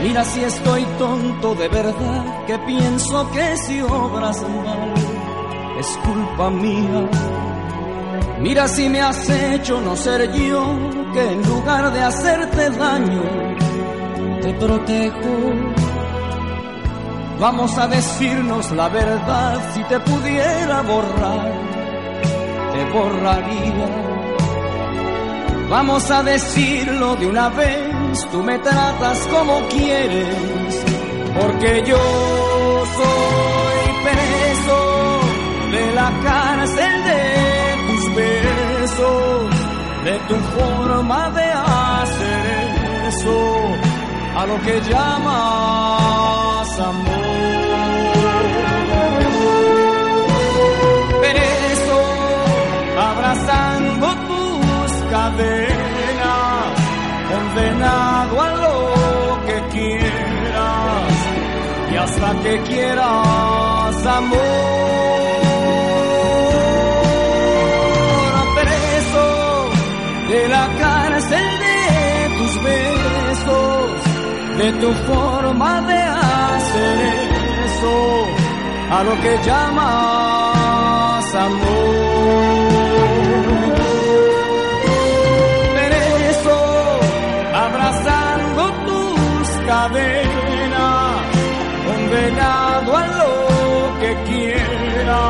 [0.03, 4.95] Mira si estoy tonto de verdad, que pienso que si obras mal
[5.81, 7.09] es culpa mía.
[8.41, 10.63] Mira si me has hecho no ser yo,
[11.13, 13.23] que en lugar de hacerte daño,
[14.41, 15.74] te protejo
[17.40, 21.53] Vamos a decirnos la verdad, si te pudiera borrar,
[22.73, 24.14] te borraría.
[25.68, 30.85] Vamos a decirlo de una vez, tú me tratas como quieres,
[31.40, 31.97] porque yo
[32.97, 35.20] soy preso
[35.73, 37.23] de la cárcel de
[37.88, 39.51] tus besos,
[40.05, 43.63] de tu forma de hacer eso,
[44.37, 47.25] a lo que llamas amor.
[52.97, 56.79] abrazando tus cadenas,
[57.31, 61.12] condenado a lo que quieras
[61.92, 64.38] y hasta que quieras amor.
[68.55, 69.27] Preso
[70.29, 71.54] de la cárcel
[74.59, 76.99] de tu forma de hacer
[77.67, 78.27] eso
[78.90, 82.55] a lo que llamas amor.
[85.75, 86.61] Perezo
[87.67, 91.17] abrazando tus cadenas,
[91.87, 95.23] condenado a lo que quiera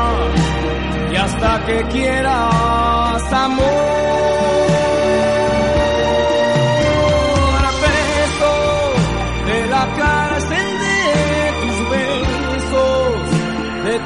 [1.11, 4.94] y hasta que quieras amor.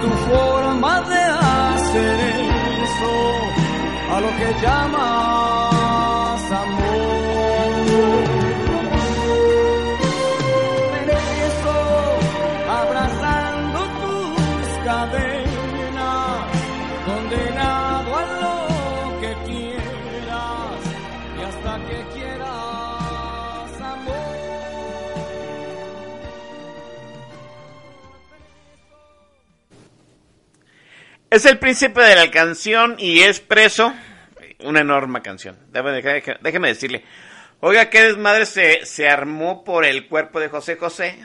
[0.01, 2.19] Tu forma de hacer
[2.83, 3.15] eso,
[4.13, 8.28] a lo que llamas amor.
[31.29, 33.93] Es el príncipe de la canción y es preso.
[34.63, 35.57] Una enorme canción.
[35.71, 37.03] Déjeme, decirle.
[37.59, 41.19] Oiga, qué desmadre se, se armó por el cuerpo de José José.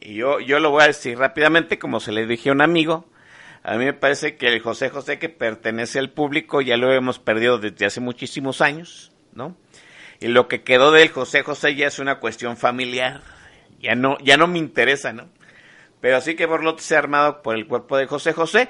[0.00, 3.06] Y yo, yo lo voy a decir rápidamente, como se le dije a un amigo.
[3.62, 7.18] A mí me parece que el José José que pertenece al público ya lo hemos
[7.18, 9.56] perdido desde hace muchísimos años, ¿no?
[10.20, 13.20] Y lo que quedó del José José ya es una cuestión familiar.
[13.78, 15.28] Ya no, ya no me interesa, ¿no?
[16.02, 18.68] Pero sí que Borlote se ha armado por el cuerpo de José José.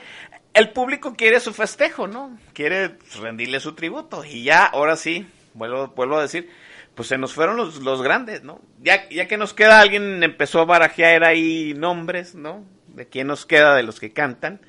[0.55, 2.39] El público quiere su festejo, ¿no?
[2.53, 4.25] Quiere rendirle su tributo.
[4.25, 6.51] Y ya, ahora sí, vuelvo, vuelvo a decir,
[6.95, 8.61] pues se nos fueron los, los grandes, ¿no?
[8.81, 12.67] Ya, ya que nos queda, alguien empezó a barajear ahí nombres, ¿no?
[12.89, 14.61] De quién nos queda de los que cantan.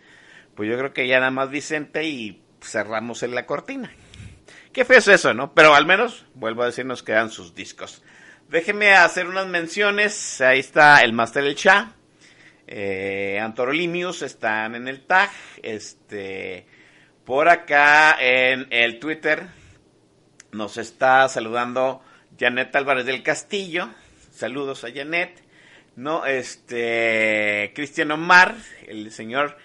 [0.56, 3.91] Pues yo creo que ya nada más Vicente y cerramos en la cortina.
[4.72, 5.54] Qué feo es eso, ¿no?
[5.54, 8.04] Pero al menos, vuelvo a decir, nos quedan sus discos.
[8.50, 10.41] Déjeme hacer unas menciones.
[10.41, 11.93] Ahí está el Master El Cha.
[12.67, 15.30] Eh, Antorolimius están en el tag.
[15.62, 16.65] Este,
[17.26, 19.47] por acá en el Twitter
[20.52, 22.02] nos está saludando
[22.39, 23.89] Janet Álvarez del Castillo.
[24.32, 25.43] Saludos a Janet.
[25.95, 28.56] No, este, Cristian Omar,
[28.88, 29.58] el señor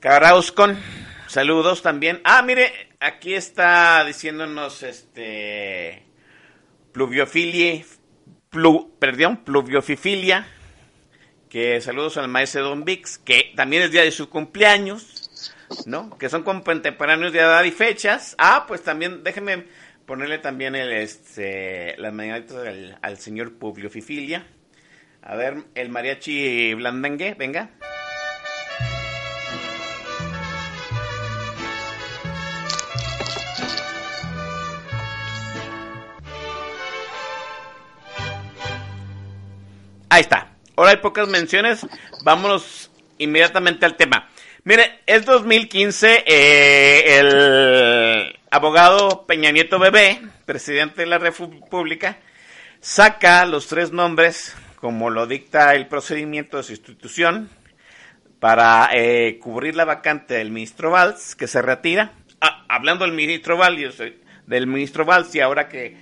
[0.00, 0.78] Carauscon.
[1.26, 2.20] Saludos también.
[2.24, 6.04] Ah, mire, aquí está diciéndonos este
[6.92, 7.84] pluviofilia,
[8.48, 10.46] plu, perdón, pluviofifilia,
[11.48, 15.50] que saludos al maestro Don Vix, que también es día de su cumpleaños,
[15.86, 16.16] ¿no?
[16.18, 18.34] Que son contemporáneos de edad y fechas.
[18.38, 19.66] Ah, pues también déjenme
[20.06, 24.46] ponerle también el este las mañanitas al, al señor Pluviofifilia.
[25.22, 27.70] A ver, el mariachi blandengue, venga.
[40.08, 40.55] Ahí está.
[40.76, 41.86] Ahora hay pocas menciones.
[42.22, 44.28] Vámonos inmediatamente al tema.
[44.64, 46.24] Mire, es 2015.
[46.26, 52.18] eh, el abogado Peña Nieto Bebé, presidente de la República,
[52.80, 57.48] saca los tres nombres, como lo dicta el procedimiento de su institución,
[58.38, 62.12] para eh, cubrir la vacante del ministro Valls, que se retira.
[62.40, 63.96] Ah, hablando del ministro Valls,
[64.46, 65.96] del ministro Valls, y ahora que,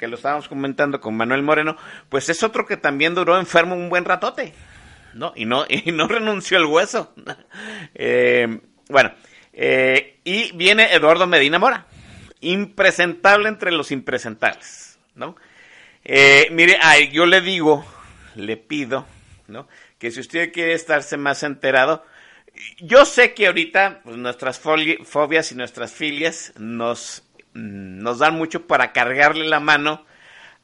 [0.00, 1.76] que lo estábamos comentando con Manuel Moreno,
[2.08, 4.54] pues es otro que también duró enfermo un buen ratote,
[5.12, 5.32] ¿no?
[5.36, 7.14] Y no, y no renunció al hueso.
[7.94, 9.12] Eh, bueno,
[9.52, 11.86] eh, y viene Eduardo Medina Mora,
[12.40, 15.36] impresentable entre los impresentables, ¿no?
[16.04, 17.84] Eh, mire, ay, yo le digo,
[18.36, 19.06] le pido,
[19.48, 19.68] ¿no?
[19.98, 22.04] Que si usted quiere estarse más enterado,
[22.78, 28.92] yo sé que ahorita pues, nuestras fobias y nuestras filias nos, nos dan mucho para
[28.92, 30.04] cargarle la mano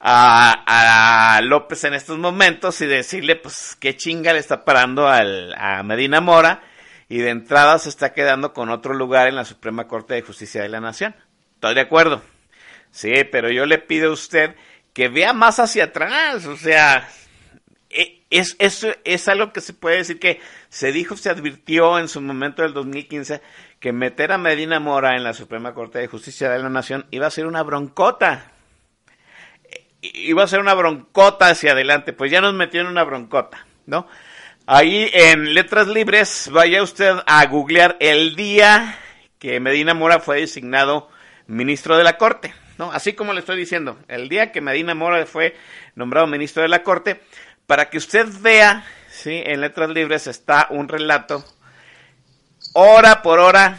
[0.00, 5.54] a, a López en estos momentos y decirle, pues, qué chinga le está parando al,
[5.54, 6.62] a Medina Mora
[7.08, 10.62] y de entrada se está quedando con otro lugar en la Suprema Corte de Justicia
[10.62, 11.14] de la Nación.
[11.54, 12.22] Estoy de acuerdo.
[12.90, 14.56] Sí, pero yo le pido a usted
[14.92, 17.06] que vea más hacia atrás, o sea,
[18.30, 22.20] es, es, es algo que se puede decir que se dijo, se advirtió en su
[22.20, 23.40] momento del 2015
[23.80, 27.26] que meter a Medina Mora en la Suprema Corte de Justicia de la Nación iba
[27.26, 28.52] a ser una broncota.
[30.02, 34.06] Iba a ser una broncota hacia adelante, pues ya nos metió en una broncota, ¿no?
[34.66, 38.98] Ahí en Letras Libres, vaya usted a googlear el día
[39.38, 41.08] que Medina Mora fue designado
[41.46, 42.90] ministro de la Corte, ¿no?
[42.92, 45.56] Así como le estoy diciendo, el día que Medina Mora fue
[45.94, 47.20] nombrado ministro de la Corte,
[47.66, 49.42] para que usted vea, ¿sí?
[49.44, 51.44] En Letras Libres está un relato,
[52.72, 53.78] hora por hora,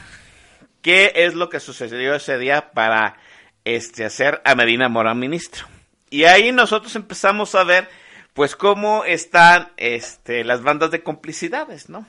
[0.82, 3.18] qué es lo que sucedió ese día para
[3.66, 5.66] este, hacer a Medina Mora ministro.
[6.10, 7.90] Y ahí nosotros empezamos a ver,
[8.34, 12.06] pues, cómo están este, las bandas de complicidades, ¿no?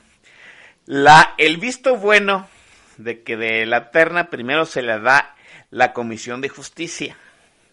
[0.85, 2.47] La, el visto bueno
[2.97, 5.35] de que de la terna primero se le da
[5.69, 7.17] la Comisión de Justicia.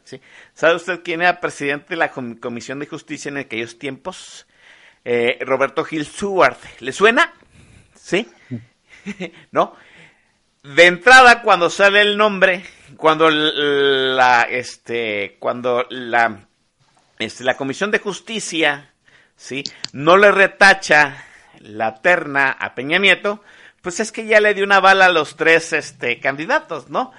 [0.07, 0.21] ¿Sí?
[0.55, 4.47] ¿Sabe usted quién era presidente de la Com- Comisión de Justicia en aquellos tiempos?
[5.09, 6.57] eh, Roberto Gil Stewart.
[6.81, 7.33] ¿Le suena?
[7.95, 8.29] ¿Sí?
[9.53, 9.77] ¿No?
[10.65, 12.65] De entrada, cuando sale el nombre,
[12.97, 16.49] cuando la, este, cuando la,
[17.21, 18.91] este, la Comisión de Justicia,
[19.37, 19.63] ¿sí?
[19.93, 21.25] No le retacha
[21.61, 23.45] la terna a Peña Nieto,
[23.81, 27.13] pues es que ya le dio una bala a los tres, este, candidatos, ¿no?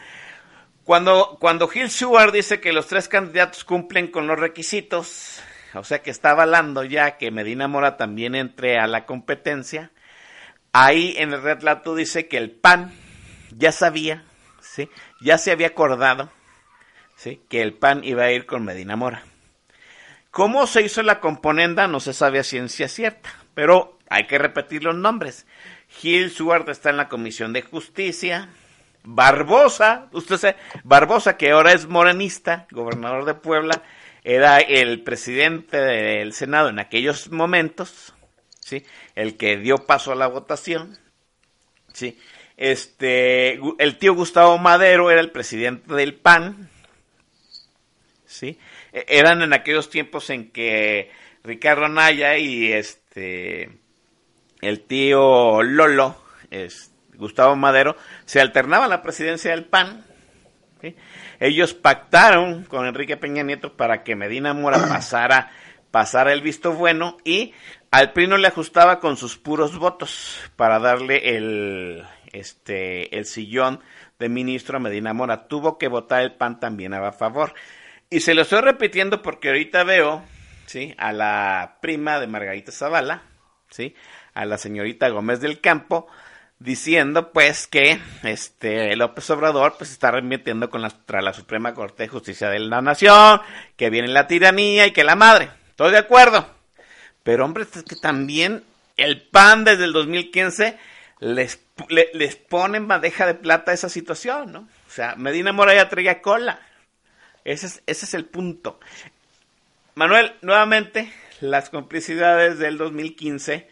[0.87, 5.41] Cuando, cuando Gil Stewart dice que los tres candidatos cumplen con los requisitos,
[5.73, 9.91] o sea que está avalando ya que Medina Mora también entre a la competencia,
[10.71, 12.93] ahí en el relato dice que el PAN
[13.51, 14.23] ya sabía,
[14.61, 14.89] ¿sí?
[15.19, 16.31] ya se había acordado
[17.17, 17.41] ¿sí?
[17.49, 19.23] que el PAN iba a ir con Medina Mora.
[20.31, 21.89] ¿Cómo se hizo la componenda?
[21.89, 25.47] No se sabe a ciencia cierta, pero hay que repetir los nombres.
[25.89, 28.47] Gil Stewart está en la Comisión de Justicia,
[29.09, 33.81] Barbosa, usted sabe, Barbosa, que ahora es morenista, gobernador de Puebla,
[34.25, 38.13] era el presidente del Senado en aquellos momentos,
[38.59, 38.85] ¿sí?
[39.15, 40.99] El que dio paso a la votación,
[41.93, 42.19] ¿sí?
[42.57, 46.69] Este, el tío Gustavo Madero era el presidente del PAN,
[48.25, 48.59] ¿sí?
[48.91, 51.11] E, eran en aquellos tiempos en que
[51.45, 53.69] Ricardo Naya y este,
[54.59, 57.95] el tío Lolo, este, Gustavo Madero,
[58.25, 60.05] se alternaba la presidencia del PAN.
[61.39, 65.51] Ellos pactaron con Enrique Peña Nieto para que Medina Mora pasara,
[65.91, 67.53] pasara el visto bueno y
[67.91, 73.81] al PRI no le ajustaba con sus puros votos para darle el, este, el sillón
[74.19, 75.47] de ministro a Medina Mora.
[75.47, 77.53] Tuvo que votar el PAN también a favor.
[78.09, 80.23] Y se lo estoy repitiendo porque ahorita veo,
[80.65, 80.95] ¿sí?
[80.97, 83.23] A la prima de Margarita Zavala,
[83.69, 83.95] ¿sí?
[84.33, 86.07] A la señorita Gómez del Campo,
[86.59, 90.91] diciendo pues que este López Obrador pues está remitiendo con la,
[91.21, 93.41] la Suprema Corte de Justicia de la Nación,
[93.75, 95.49] que viene la tiranía y que la madre.
[95.69, 96.49] Estoy de acuerdo.
[97.23, 98.63] Pero hombre, es que también
[98.95, 100.77] el PAN desde el 2015
[101.19, 101.59] les,
[102.13, 104.59] les pone en bandeja de plata esa situación, ¿no?
[104.87, 106.61] O sea, Medina Mora ya traía cola.
[107.43, 108.79] Ese es, ese es el punto.
[109.95, 113.67] Manuel, nuevamente, las complicidades del 2015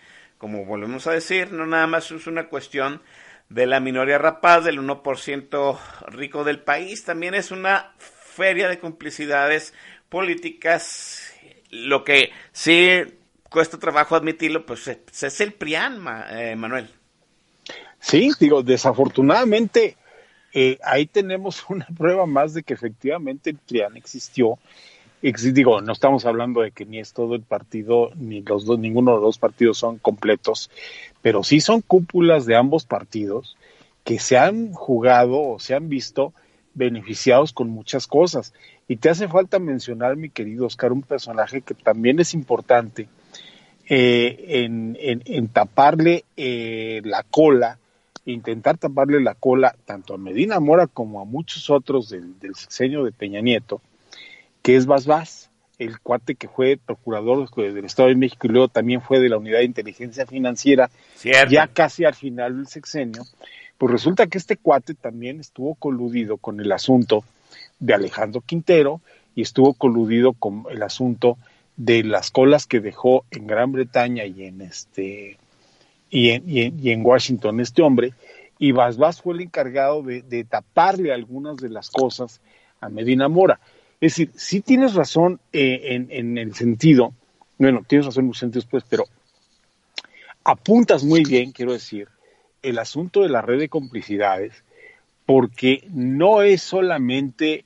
[0.45, 3.01] como volvemos a decir, no nada más es una cuestión
[3.49, 5.79] de la minoría rapaz, del 1%
[6.09, 9.73] rico del país, también es una feria de complicidades
[10.07, 11.33] políticas,
[11.71, 13.01] lo que sí
[13.49, 16.91] cuesta trabajo admitirlo, pues es el PRIAN, eh, Manuel.
[17.99, 19.97] Sí, digo, desafortunadamente
[20.53, 24.59] eh, ahí tenemos una prueba más de que efectivamente el PRIAN existió
[25.22, 29.11] digo, no estamos hablando de que ni es todo el partido, ni los dos, ninguno
[29.11, 30.70] de los dos partidos son completos,
[31.22, 33.57] pero sí son cúpulas de ambos partidos
[34.03, 36.34] que se han jugado o se han visto
[36.76, 38.53] beneficiados con muchas cosas.
[38.88, 43.07] Y te hace falta mencionar, mi querido Oscar, un personaje que también es importante
[43.89, 47.80] eh, en, taparle eh, la cola,
[48.26, 53.03] intentar taparle la cola tanto a Medina Mora como a muchos otros del, del sexenio
[53.03, 53.82] de Peña Nieto,
[54.66, 58.99] que es Bas el cuate que fue procurador del Estado de México y luego también
[58.99, 60.89] fue de la Unidad de Inteligencia Financiera,
[61.24, 63.22] ya casi al final del sexenio,
[63.78, 67.24] pues resulta que este cuate también estuvo coludido con el asunto
[67.80, 69.01] de Alejandro Quintero
[69.36, 71.38] y estuvo coludido con el asunto
[71.78, 75.38] de las colas que dejó en Gran Bretaña y en este
[76.09, 78.13] y en, y en, Washington este hombre
[78.57, 82.41] y Bas fue el encargado de, de taparle algunas de las cosas
[82.82, 83.59] a Medina Mora.
[84.01, 87.13] Es decir, sí tienes razón eh, en, el sentido,
[87.57, 89.05] bueno, tienes razón en muchos sentidos, pues, pero
[90.43, 92.09] apuntas muy bien, quiero decir,
[92.61, 94.63] el asunto de la red de complicidades,
[95.25, 97.65] porque no es solamente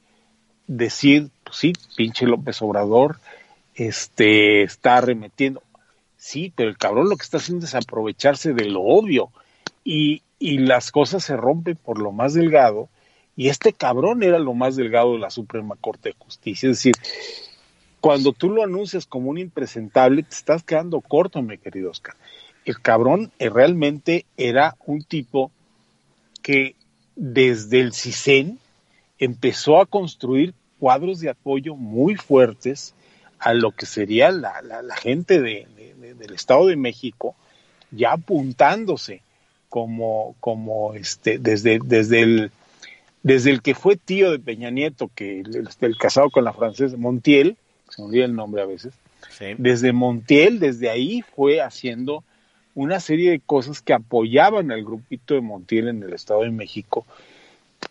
[0.68, 3.20] decir, pues sí, pinche López Obrador,
[3.76, 5.64] este, está arremetiendo.
[6.16, 9.32] Sí, pero el cabrón lo que está haciendo es aprovecharse de lo obvio
[9.84, 12.90] y, y las cosas se rompen por lo más delgado
[13.40, 16.70] y este cabrón era lo más delgado de la Suprema Corte de Justicia.
[16.70, 16.94] Es decir,
[18.02, 22.16] cuando tú lo anuncias como un impresentable, te estás quedando corto, mi querido Oscar.
[22.66, 25.52] El cabrón eh, realmente era un tipo
[26.42, 26.76] que
[27.16, 28.60] desde el CISEN
[29.20, 32.94] empezó a construir cuadros de apoyo muy fuertes
[33.40, 34.52] a lo que sería la,
[35.02, 37.38] gente del Estado de México,
[37.90, 39.22] ya apuntándose
[39.70, 42.52] como, como este, desde, desde el
[43.24, 47.58] desde el que fue tío de Peña Nieto, que el, casado con la francesa Montiel,
[47.90, 48.94] se me olvida el nombre a veces,
[49.58, 52.24] desde Montiel, desde ahí fue haciendo
[52.76, 57.06] una serie de cosas que apoyaban al grupito de Montiel en el Estado de México.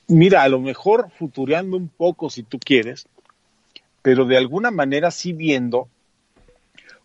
[0.06, 3.06] Mira, a lo mejor futureando un poco si tú quieres,
[4.02, 5.88] pero de alguna manera sí viendo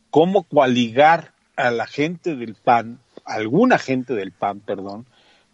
[0.10, 5.06] cómo coaligar a la gente del PAN, alguna gente del PAN, perdón,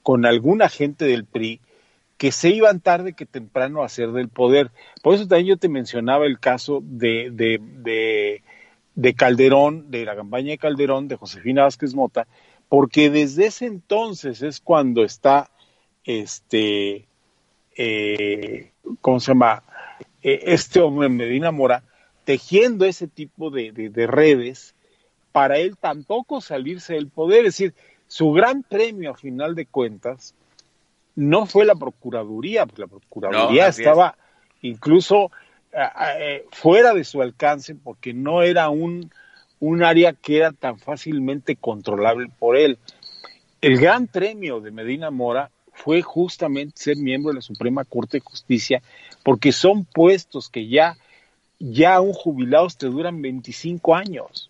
[0.03, 1.59] con alguna gente del PRI,
[2.19, 4.71] que se iban tarde que temprano a hacer del poder.
[5.01, 8.43] Por eso también yo te mencionaba el caso de, de, de,
[8.93, 12.27] de Calderón, de la campaña de Calderón, de Josefina Vázquez Mota,
[12.67, 15.49] porque desde ese entonces es cuando está,
[16.03, 17.07] este,
[17.77, 19.63] eh, ¿cómo se llama?
[20.21, 21.83] Eh, este hombre, Medina Mora,
[22.25, 24.75] tejiendo ese tipo de, de, redes
[25.31, 27.45] para él tampoco salirse del poder.
[27.45, 27.73] Es decir,
[28.07, 30.35] su gran premio a final de cuentas
[31.19, 34.15] no fue la Procuraduría, porque la Procuraduría estaba
[34.61, 35.31] incluso
[35.73, 39.11] eh, fuera de su alcance porque no era un,
[39.59, 42.77] un área que era tan fácilmente controlable por él.
[43.61, 48.21] El gran premio de Medina Mora fue justamente ser miembro de la Suprema Corte de
[48.21, 48.81] Justicia,
[49.23, 50.97] porque son puestos que ya,
[51.59, 54.49] ya un jubilado te duran 25 años.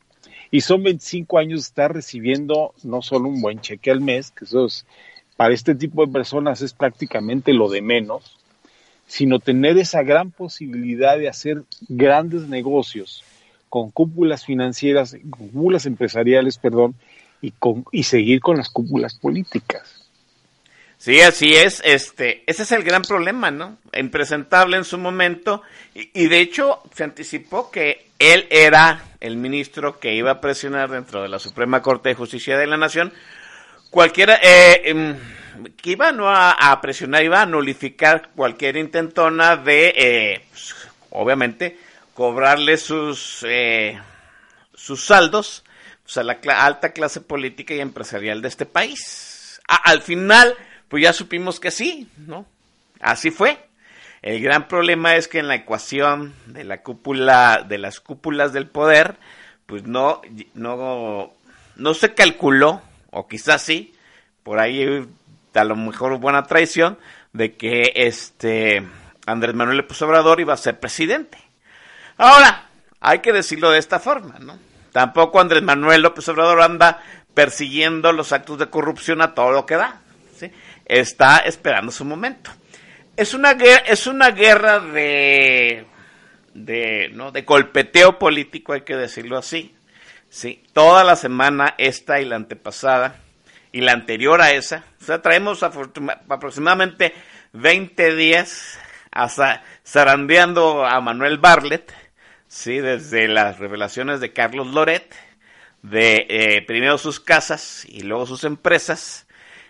[0.51, 4.45] Y son 25 años de estar recibiendo no solo un buen cheque al mes, que
[4.45, 4.86] eso es,
[5.40, 8.38] para este tipo de personas es prácticamente lo de menos,
[9.08, 13.24] sino tener esa gran posibilidad de hacer grandes negocios
[13.70, 16.94] con cúpulas financieras, cúpulas empresariales, perdón,
[17.42, 20.10] y, con, y seguir con las cúpulas políticas.
[20.98, 21.82] Sí, así es.
[21.86, 23.78] Este, ese es el gran problema, ¿no?
[23.98, 25.62] Impresentable en su momento
[25.96, 30.90] y, y, de hecho se anticipó que él era el ministro que iba a presionar
[30.90, 33.14] dentro de la Suprema Corte de Justicia de la Nación
[33.90, 35.18] cualquiera eh, em,
[35.78, 40.76] que iba no a, presionar, iba a nulificar cualquier intentona de, eh, pues,
[41.12, 41.78] obviamente,
[42.14, 44.00] cobrarle sus eh,
[44.74, 45.64] sus saldos
[46.04, 49.62] pues, a la alta clase política y empresarial de este país.
[49.68, 50.56] al final
[50.88, 52.46] pues ya supimos que sí, ¿no?
[53.00, 53.60] Así fue.
[54.22, 58.68] El gran problema es que en la ecuación de la cúpula, de las cúpulas del
[58.68, 59.16] poder,
[59.66, 60.22] pues no,
[60.56, 61.32] no,
[61.78, 62.82] no se calculó,
[63.12, 63.95] o quizás sí,
[64.43, 65.07] por ahí
[65.53, 66.97] a lo mejor buena traición,
[67.34, 68.84] de que este
[69.26, 71.38] Andrés Manuel López Obrador iba a ser presidente.
[72.18, 74.57] Ahora, hay que decirlo de esta forma, ¿no?
[74.91, 77.01] Tampoco Andrés Manuel López Obrador anda
[77.34, 80.01] persiguiendo los actos de corrupción a todo lo que da
[80.89, 82.51] está esperando su momento.
[83.16, 85.86] Es una guerra, es una guerra de,
[86.53, 87.32] de, ¿no?
[87.32, 89.76] de golpeteo político, hay que decirlo así.
[90.30, 93.15] Sí, toda la semana, esta y la antepasada,
[93.71, 97.13] y la anterior a esa, o sea, traemos aproximadamente
[97.53, 98.80] 20 días
[99.11, 101.93] hasta zarandeando a Manuel Barlet,
[102.47, 105.15] sí, desde las revelaciones de Carlos Loret,
[105.82, 109.27] de eh, primero sus casas y luego sus empresas,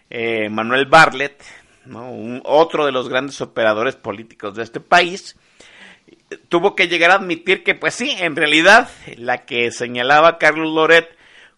[0.09, 1.41] eh, Manuel Barlet,
[1.85, 5.37] Un, otro de los grandes operadores políticos de este país,
[6.49, 11.09] tuvo que llegar a admitir que, pues sí, en realidad, la que señalaba Carlos Loret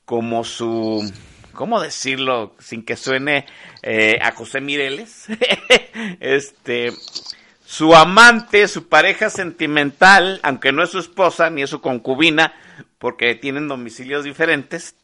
[0.06, 1.12] como su,
[1.54, 2.56] ¿cómo decirlo?
[2.60, 3.46] Sin que suene
[3.84, 5.28] eh, a José Mireles,
[6.20, 6.92] este,
[7.66, 12.54] su amante, su pareja sentimental, aunque no es su esposa ni es su concubina,
[12.98, 14.96] porque tienen domicilios diferentes,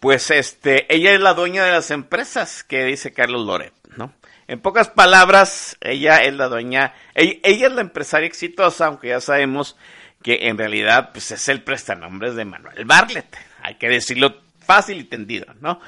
[0.00, 3.72] pues este, ella es la dueña de las empresas que dice Carlos Loret.
[4.46, 9.76] En pocas palabras, ella es la dueña, ella, es la empresaria exitosa, aunque ya sabemos
[10.22, 15.04] que en realidad pues es el prestanombres de Manuel Barlet, hay que decirlo fácil y
[15.04, 15.80] tendido, ¿no?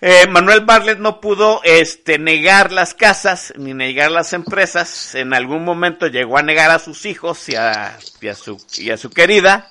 [0.00, 5.14] Eh, Manuel Barlet no pudo este, negar las casas ni negar las empresas.
[5.14, 8.90] En algún momento llegó a negar a sus hijos y a, y a, su, y
[8.90, 9.70] a su querida.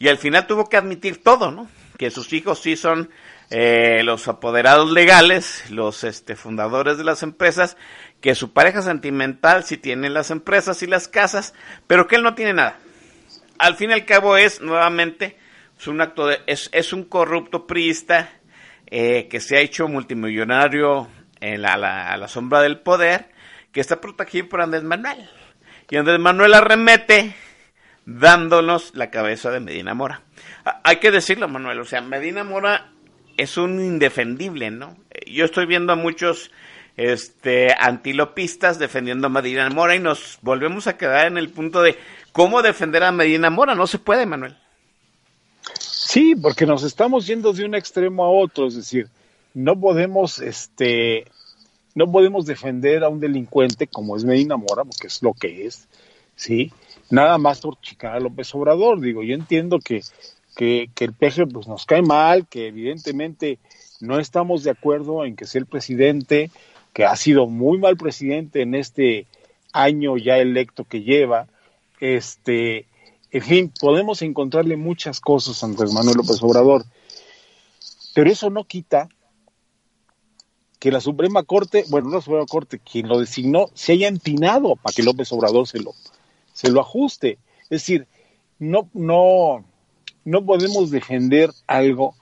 [0.00, 1.68] Y al final tuvo que admitir todo, ¿no?
[1.98, 3.10] que sus hijos sí son
[3.50, 7.76] eh, los apoderados legales, los este, fundadores de las empresas,
[8.20, 11.54] que su pareja sentimental sí tiene las empresas y las casas,
[11.86, 12.78] pero que él no tiene nada.
[13.58, 15.36] Al fin y al cabo es nuevamente
[15.78, 18.30] es un acto de, es, es un corrupto priista
[18.86, 21.08] eh, que se ha hecho multimillonario
[21.40, 21.74] en la,
[22.08, 23.30] a la sombra del poder,
[23.70, 25.30] que está protegido por Andrés Manuel.
[25.88, 27.34] Y Andrés Manuel arremete
[28.06, 30.22] dándonos la cabeza de Medina Mora.
[30.64, 32.90] Ah, hay que decirlo, Manuel, o sea, Medina Mora
[33.38, 34.96] es un indefendible, ¿no?
[35.26, 36.50] Yo estoy viendo a muchos
[36.96, 41.96] este antilopistas defendiendo a Medina Mora y nos volvemos a quedar en el punto de
[42.32, 44.56] cómo defender a Medina Mora, no se puede, Manuel.
[45.78, 49.08] Sí, porque nos estamos yendo de un extremo a otro, es decir,
[49.54, 51.24] no podemos este
[51.94, 55.88] no podemos defender a un delincuente como es Medina Mora, porque es lo que es,
[56.36, 56.72] ¿sí?
[57.10, 59.00] nada más por chicar a López Obrador.
[59.00, 60.02] Digo, yo entiendo que,
[60.58, 63.60] que, el peje pues, nos cae mal, que evidentemente
[64.00, 66.50] no estamos de acuerdo en que sea el presidente,
[66.92, 69.28] que ha sido muy mal presidente en este
[69.72, 71.46] año ya electo que lleva.
[72.00, 72.86] Este,
[73.30, 76.84] en fin, podemos encontrarle muchas cosas a Andrés Manuel López Obrador.
[78.12, 79.08] Pero eso no quita
[80.80, 84.74] que la Suprema Corte, bueno, no la Suprema Corte, quien lo designó, se haya empinado
[84.74, 85.94] para que López Obrador se lo,
[86.52, 87.38] se lo ajuste.
[87.62, 88.08] Es decir,
[88.58, 89.64] no, no,
[90.28, 92.14] no podemos defender algo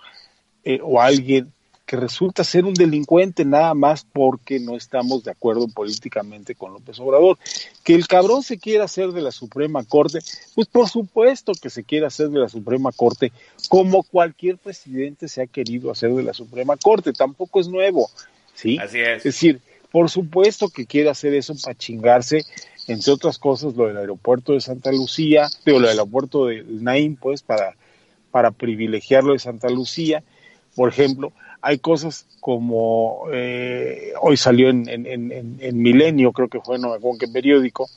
[0.65, 1.53] eh, o alguien
[1.87, 6.99] que resulta ser un delincuente nada más porque no estamos de acuerdo políticamente con López
[6.99, 7.39] Obrador.
[7.85, 10.19] Que el cabrón se quiera hacer de la Suprema Corte,
[10.57, 13.33] pues por supuesto que se quiere hacer de la Suprema Corte,
[13.69, 18.11] como cualquier presidente se ha querido hacer de la Suprema Corte, tampoco es nuevo,
[18.55, 18.79] ¿sí?
[18.79, 19.19] Así es.
[19.19, 19.61] Es decir,
[19.93, 22.45] por supuesto que quiere hacer eso para chingarse,
[22.89, 27.15] entre otras cosas, lo del aeropuerto de Santa Lucía, digo, lo del aeropuerto de Naim,
[27.15, 27.77] pues, para,
[28.37, 30.22] para privilegiarlo de Santa Lucía,
[30.74, 31.32] por ejemplo,
[31.62, 37.20] hay cosas como eh, hoy salió en, en, Milenio, creo que fue, no me acuerdo
[37.20, 37.89] qué periódico,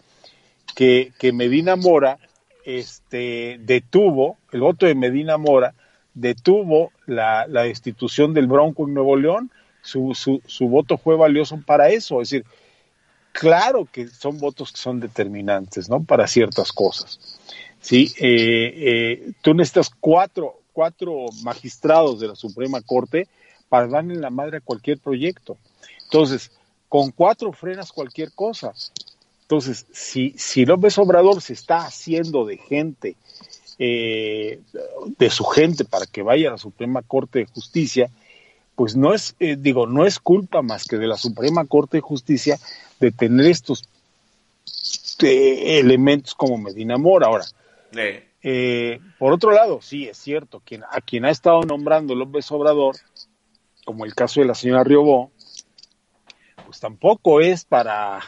[0.73, 2.19] que, Medina Mora
[2.63, 5.73] este, detuvo, el voto de Medina Mora
[6.13, 11.59] detuvo la, la destitución del Bronco en Nuevo León, su, su, su voto fue valioso
[11.65, 12.45] para eso, es decir,
[13.33, 16.01] claro que son votos que son determinantes, ¿no?
[16.01, 17.19] Para ciertas cosas.
[17.82, 23.27] Sí, eh, eh, tú necesitas cuatro, cuatro magistrados de la Suprema Corte
[23.69, 25.57] para darle la madre a cualquier proyecto.
[26.03, 26.51] Entonces,
[26.89, 28.73] con cuatro frenas cualquier cosa.
[29.43, 33.15] Entonces, si, si López Obrador se está haciendo de gente,
[33.77, 34.59] eh,
[35.17, 38.11] de su gente para que vaya a la Suprema Corte de Justicia,
[38.75, 42.01] pues no es, eh, digo, no es culpa más que de la Suprema Corte de
[42.01, 42.59] Justicia
[42.99, 43.88] de tener estos
[45.21, 47.27] eh, elementos como Medina Mora.
[47.27, 47.45] Ahora,
[49.17, 52.95] por otro lado, sí, es cierto, quien, a quien ha estado nombrando López Obrador
[53.89, 55.31] como el caso de la señora Riobó,
[56.63, 58.19] pues tampoco es para...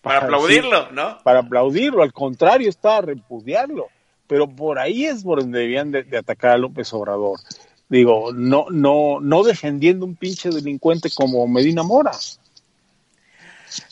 [0.00, 1.18] Para, aplaudirlo, ¿no?
[1.22, 3.88] Para aplaudirlo, al contrario, es para repudiarlo.
[4.26, 7.38] Pero por ahí es por donde debían de, atacar a López Obrador.
[7.90, 12.12] Digo, no, no, no defendiendo un pinche delincuente como Medina Mora.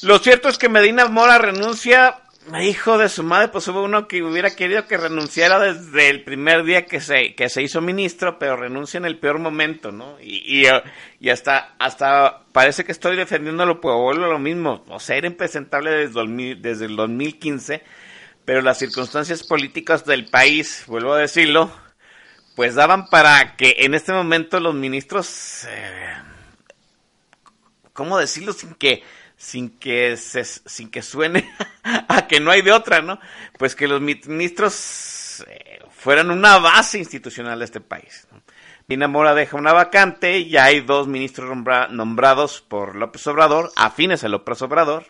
[0.03, 2.23] Lo cierto es que Medina Mora renuncia
[2.63, 6.65] hijo de su madre, pues hubo uno que hubiera querido que renunciara desde el primer
[6.65, 10.19] día que se, que se hizo ministro, pero renuncia en el peor momento, ¿no?
[10.21, 10.67] Y,
[11.21, 14.85] y, hasta, hasta parece que estoy defendiéndolo, pues vuelvo lo mismo.
[14.89, 17.83] O sea, era impresentable desde, desde el 2015,
[18.45, 21.71] pero las circunstancias políticas del país, vuelvo a decirlo,
[22.55, 26.15] pues daban para que en este momento los ministros, eh,
[27.93, 29.03] ¿cómo decirlo sin que
[29.45, 33.21] sin que se, sin que suene a que no hay de otra, ¿no?
[33.59, 38.27] Pues que los ministros eh, fueran una base institucional de este país.
[38.87, 41.57] Pina Mora deja una vacante y hay dos ministros
[41.91, 45.07] nombrados por López Obrador, afines a López Obrador.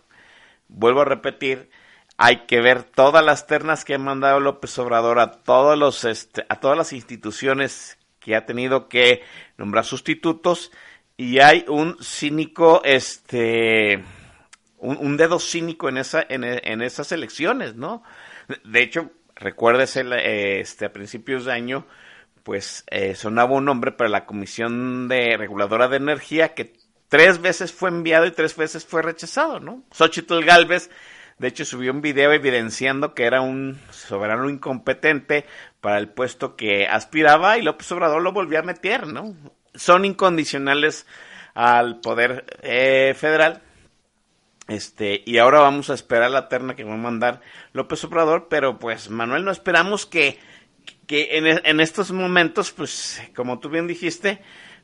[0.66, 1.70] Vuelvo a repetir,
[2.16, 6.44] hay que ver todas las ternas que ha mandado López Obrador a todos los este,
[6.48, 9.22] a todas las instituciones que ha tenido que
[9.58, 10.72] nombrar sustitutos
[11.16, 14.02] y hay un cínico este
[14.84, 18.02] un, dedo cínico en, esa, en, esas elecciones, ¿no?
[18.64, 20.04] De hecho, recuérdese,
[20.60, 21.86] este, a principios de año,
[22.42, 26.74] pues eh, sonaba un nombre para la Comisión de Reguladora de Energía que
[27.08, 29.82] tres veces fue enviado y tres veces fue rechazado, ¿no?
[29.90, 30.90] Xochitl Galvez,
[31.38, 35.46] de hecho, subió un video evidenciando que era un soberano incompetente
[35.80, 39.34] para el puesto que aspiraba y López Obrador lo volvió a meter, ¿no?
[39.74, 41.06] Son incondicionales
[41.54, 43.62] al poder eh, federal
[44.68, 47.40] este, y ahora vamos a esperar la terna que va a mandar
[47.72, 50.38] López Obrador, pero pues Manuel, no esperamos que,
[51.06, 54.40] que en, en, estos momentos, pues como tú bien dijiste,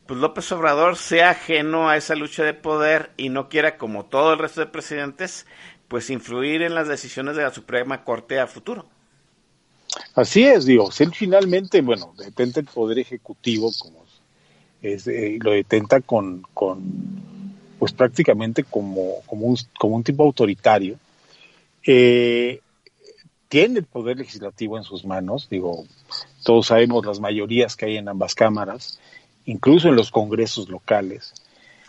[0.06, 4.32] pues López Obrador sea ajeno a esa lucha de poder y no quiera, como todo
[4.34, 5.46] el resto de presidentes,
[5.88, 8.86] pues influir en las decisiones de la Suprema Corte a futuro.
[10.14, 14.04] Así es, digo, él finalmente, bueno, detenta el poder ejecutivo, como
[14.82, 17.39] es, eh, lo detenta con, con
[17.80, 20.98] pues prácticamente como, como, un, como un tipo autoritario,
[21.86, 22.60] eh,
[23.48, 25.86] tiene el poder legislativo en sus manos, digo,
[26.44, 29.00] todos sabemos las mayorías que hay en ambas cámaras,
[29.46, 31.32] incluso en los congresos locales.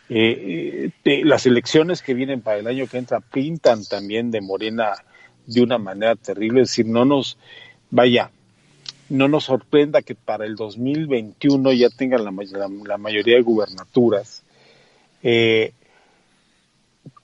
[0.08, 4.94] Eh, eh, las elecciones que vienen para el año que entra pintan también de Morena
[5.46, 7.38] de una manera terrible, es decir, no nos,
[7.89, 8.32] vaya,
[9.10, 14.42] no nos sorprenda que para el 2021 ya tengan la, mayoría de gubernaturas.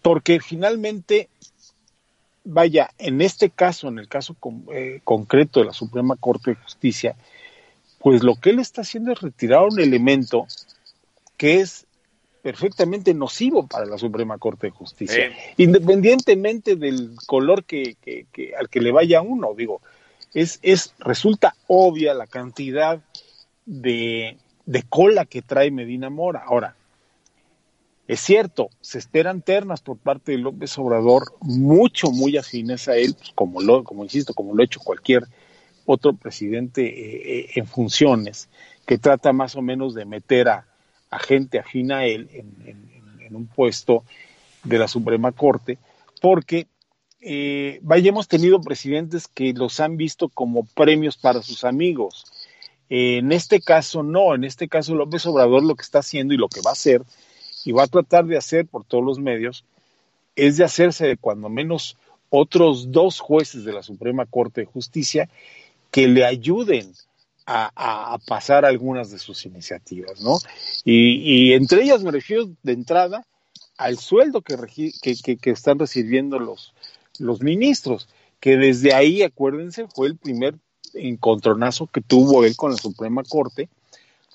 [0.02, 1.30] Porque finalmente,
[2.44, 4.36] vaya, en este caso, en el caso
[4.74, 7.16] eh, concreto de la Suprema Corte de Justicia,
[8.00, 10.48] pues lo que él está haciendo es retirar un elemento
[11.36, 11.86] que es
[12.42, 17.98] perfectamente nocivo para la Suprema Corte de Justicia, independientemente del color que,
[18.58, 19.82] al que le vaya uno, digo,
[20.34, 23.02] es, es resulta obvia la cantidad
[23.66, 26.44] de, de cola que trae Medina Mora.
[26.46, 26.76] Ahora,
[28.08, 33.14] es cierto, se esperan ternas por parte de López Obrador, mucho, muy afines a él,
[33.18, 35.24] pues, como lo, como insisto, como lo ha hecho cualquier
[35.86, 38.50] otro presidente eh, eh, en funciones,
[38.86, 40.66] que trata más o menos de meter a,
[41.20, 44.06] gente afina a él en, un puesto
[44.64, 45.78] de la Suprema Corte,
[46.22, 46.68] porque
[47.20, 52.24] eh, vaya, hemos tenido presidentes que los han visto como premios para sus amigos.
[52.88, 56.48] en este caso no, en este caso López Obrador lo que está haciendo y lo
[56.48, 57.02] que va a hacer,
[57.66, 59.64] y va a tratar de hacer por todos los medios,
[60.36, 61.98] es de hacerse de cuando menos
[62.30, 65.30] otros dos jueces de la Suprema Corte de Justicia
[65.92, 66.94] que le ayuden
[67.50, 70.38] a, pasar algunas de sus iniciativas, ¿no?
[70.84, 73.26] Y, entre ellas me refiero de entrada
[73.78, 74.58] al sueldo que,
[75.02, 76.74] que, están recibiendo los,
[77.20, 78.10] los ministros,
[78.42, 80.56] que desde ahí, acuérdense, fue el primer
[80.94, 83.70] encontronazo que tuvo él con la Suprema Corte,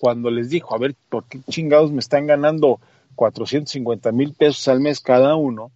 [0.01, 2.81] cuando les dijo, a ver, ¿por qué chingados me están ganando
[3.15, 5.71] 450 mil pesos al mes cada uno,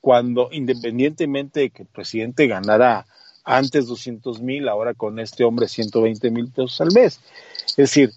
[0.00, 3.06] cuando independientemente de que el presidente ganara
[3.44, 7.20] antes 200 mil, ahora con este hombre 120 mil pesos al mes.
[7.68, 8.12] Es decir,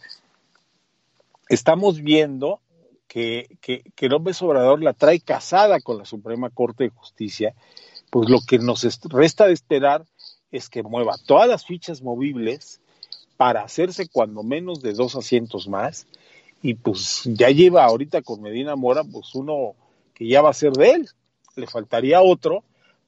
[1.47, 2.59] estamos viendo
[3.07, 7.53] que, que, que López Obrador la trae casada con la Suprema Corte de Justicia,
[8.09, 10.05] pues lo que nos resta de esperar
[10.51, 12.81] es que mueva todas las fichas movibles
[13.37, 16.07] para hacerse cuando menos de dos asientos más
[16.61, 19.75] y pues ya lleva ahorita con Medina Mora pues uno
[20.13, 21.09] que ya va a ser de él,
[21.55, 22.63] le faltaría otro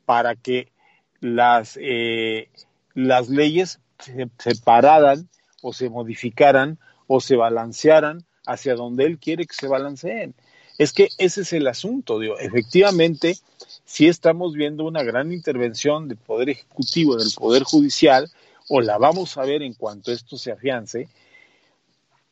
[0.05, 0.71] para que
[1.19, 2.49] las, eh,
[2.93, 5.29] las leyes se separaran
[5.61, 10.33] o se modificaran o se balancearan hacia donde él quiere que se balanceen.
[10.77, 13.37] Es que ese es el asunto, digo, efectivamente,
[13.85, 18.29] si estamos viendo una gran intervención del Poder Ejecutivo, del Poder Judicial,
[18.69, 21.07] o la vamos a ver en cuanto esto se afiance,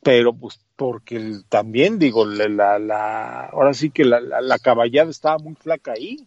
[0.02, 5.54] pero pues porque también digo, la, la, ahora sí que la, la, caballada estaba muy
[5.56, 6.26] flaca ahí.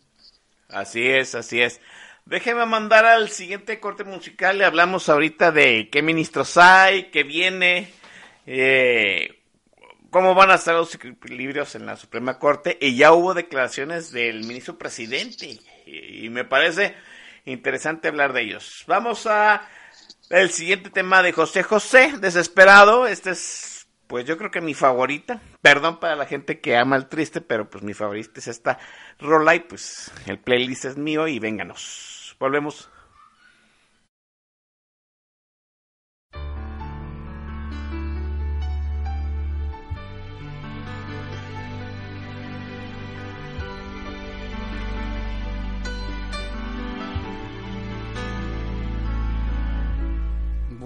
[0.69, 1.81] Así es, así es.
[2.25, 4.59] Déjeme mandar al siguiente corte musical.
[4.59, 7.91] Le hablamos ahorita de qué ministros hay, qué viene,
[8.47, 9.41] eh,
[10.11, 12.79] cómo van a estar los equilibrios en la Suprema Corte.
[12.81, 15.59] Y ya hubo declaraciones del ministro presidente.
[15.87, 16.95] Y, me parece
[17.45, 18.85] interesante hablar de ellos.
[18.87, 19.69] Vamos a
[20.31, 23.07] el siguiente tema de José José, desesperado.
[23.07, 25.41] Este es, pues yo creo que mi favorita.
[25.63, 28.79] Perdón para la gente que ama el triste, pero pues mi favorita es esta
[29.19, 32.37] rola y pues el playlist es mío y vénganos.
[32.39, 32.91] Volvemos.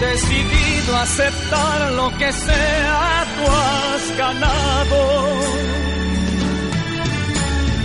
[0.00, 5.76] Decidido a aceptar lo que sea, tú has ganado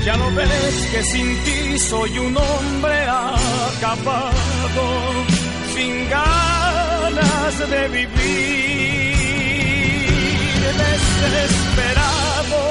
[0.06, 4.34] ya no ves que sin ti soy un hombre acabado,
[5.76, 9.16] sin ganas de vivir,
[10.82, 12.62] desesperado.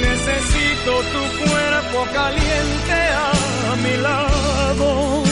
[0.00, 2.98] Necesito tu cuerpo caliente
[3.76, 5.22] mi lado.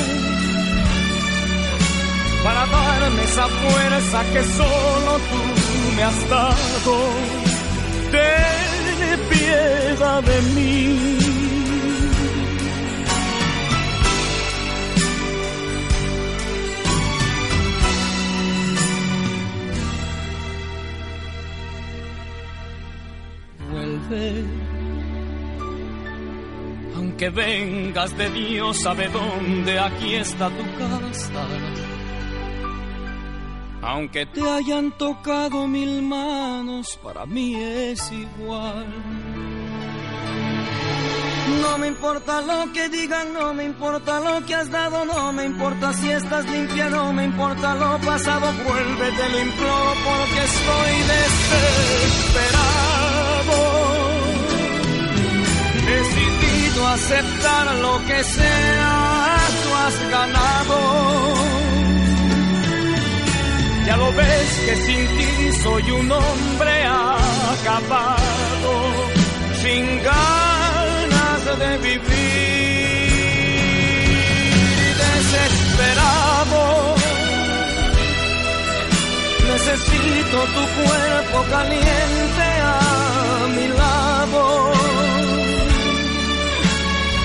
[2.44, 7.42] Para darme esa fuerza que solo tú me has dado.
[9.28, 11.18] Piedad de mí.
[23.70, 24.44] Vuelve,
[27.22, 31.46] aunque vengas de Dios, sabe dónde, aquí está tu casa
[33.84, 38.86] aunque te hayan tocado mil manos, para mí es igual.
[41.60, 45.46] No me importa lo que digan, no me importa lo que has dado, no me
[45.46, 50.92] importa si estás limpia, no me importa lo pasado, vuélvete lo imploro porque estoy
[52.22, 54.01] desesperado.
[56.80, 60.78] Aceptar lo que sea, tú has ganado
[63.86, 66.84] Ya lo ves que sin ti soy un hombre
[67.54, 68.72] acabado,
[69.62, 72.02] sin ganas de vivir,
[75.04, 76.62] desesperado.
[79.50, 82.76] Necesito tu cuerpo caliente a
[83.56, 83.81] mi lado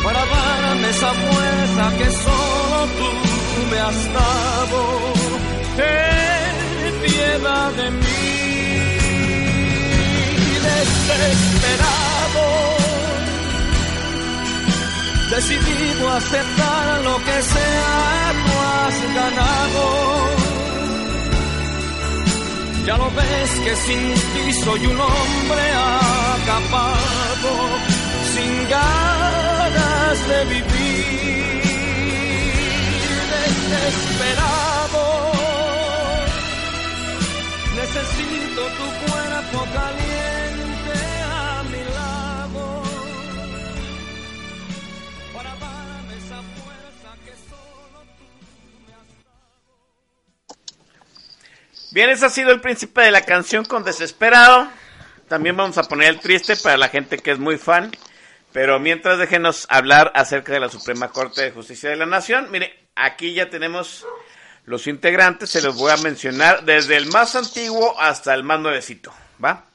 [0.08, 3.10] para darme esa fuerza que solo tú
[3.70, 4.80] me has dado
[5.76, 8.30] ten piedad de mí,
[10.68, 12.46] desesperado,
[15.36, 19.84] decidido a aceptar lo que sea, tú has ganado.
[22.86, 25.66] Ya lo ves que sin ti soy un hombre
[26.40, 27.52] acapado,
[28.34, 31.62] sin ganas de vivir,
[33.30, 35.04] desesperado
[37.76, 40.96] Necesito tu cuerpo caliente
[41.30, 42.84] a mi lado
[45.34, 48.28] para darme esa fuerza que solo tú
[48.88, 50.58] me has dado.
[51.92, 54.70] Bien, ese ha sido el príncipe de la canción con Desesperado.
[55.28, 57.92] También vamos a poner el triste para la gente que es muy fan.
[58.58, 62.50] Pero mientras déjenos hablar acerca de la Suprema Corte de Justicia de la Nación.
[62.50, 64.04] Mire, aquí ya tenemos
[64.66, 69.14] los integrantes se los voy a mencionar desde el más antiguo hasta el más nuevecito,
[69.46, 69.66] ¿va?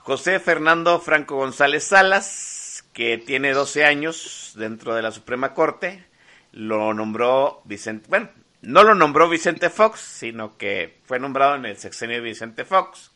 [0.00, 6.04] José Fernando Franco González Salas, que tiene 12 años dentro de la Suprema Corte,
[6.52, 8.28] lo nombró Vicente, bueno,
[8.60, 13.12] no lo nombró Vicente Fox, sino que fue nombrado en el sexenio de Vicente Fox.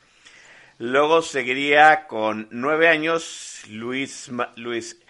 [0.79, 5.01] Luego seguiría con nueve años Luis, Luis,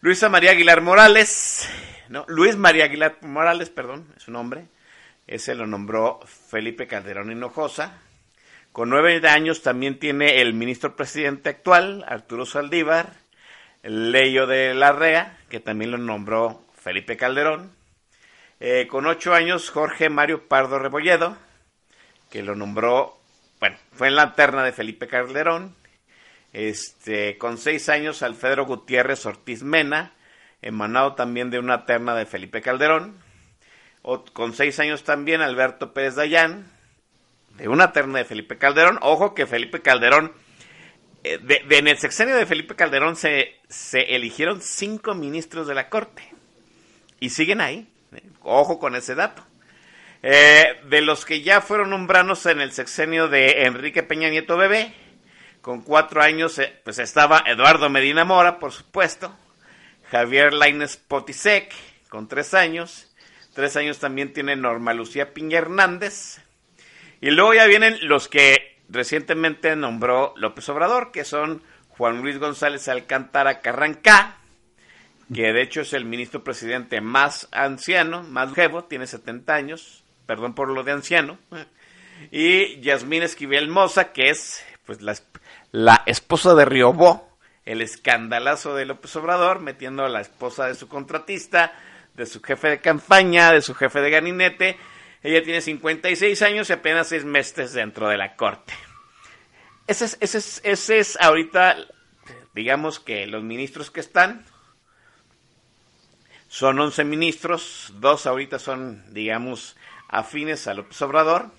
[0.00, 1.68] Luisa María Aguilar Morales,
[2.08, 4.66] no, Luis María Aguilar Morales, perdón, es su nombre.
[5.26, 7.98] Ese lo nombró Felipe Calderón Hinojosa.
[8.70, 13.14] Con nueve años también tiene el ministro presidente actual, Arturo Saldívar,
[13.82, 17.72] Leyo de la Rea, que también lo nombró Felipe Calderón.
[18.60, 21.36] Eh, con ocho años, Jorge Mario Pardo Rebolledo,
[22.30, 23.17] que lo nombró,
[23.60, 25.74] bueno, fue en la terna de Felipe Calderón.
[26.52, 30.14] Este, con seis años, Alfredo Gutiérrez Ortiz Mena,
[30.62, 33.28] emanado también de una terna de Felipe Calderón
[34.32, 36.70] con seis años también Alberto Pérez Dayán,
[37.56, 38.98] de una terna de Felipe Calderón.
[39.02, 40.32] Ojo que Felipe Calderón,
[41.24, 45.90] eh, de, en el sexenio de Felipe Calderón se, se eligieron cinco ministros de la
[45.90, 46.22] Corte
[47.20, 47.88] y siguen ahí.
[48.12, 49.44] Eh, ojo con ese dato.
[50.22, 54.92] Eh, de los que ya fueron nombrados en el sexenio de Enrique Peña Nieto Bebé,
[55.60, 59.36] con cuatro años, pues estaba Eduardo Medina Mora, por supuesto,
[60.10, 61.72] Javier Laines Potisek,
[62.08, 63.08] con tres años,
[63.58, 66.40] Tres años también tiene Norma Lucía Piña Hernández.
[67.20, 72.86] Y luego ya vienen los que recientemente nombró López Obrador, que son Juan Luis González
[72.86, 74.36] Alcántara Carrancá,
[75.34, 80.54] que de hecho es el ministro presidente más anciano, más jevo, tiene 70 años, perdón
[80.54, 81.38] por lo de anciano,
[82.30, 85.16] y Yasmín Esquivel Moza, que es pues la,
[85.72, 87.30] la esposa de Riobó,
[87.64, 91.72] el escandalazo de López Obrador, metiendo a la esposa de su contratista,
[92.12, 94.76] de su jefe de campaña, de su jefe de gabinete.
[95.22, 98.74] Ella tiene 56 años y apenas seis meses dentro de la corte.
[99.86, 101.74] Ese es, ese es, ese es ahorita,
[102.54, 104.44] digamos que los ministros que están,
[106.48, 109.76] son 11 ministros, dos ahorita son, digamos,
[110.08, 111.50] afines al López Obrador.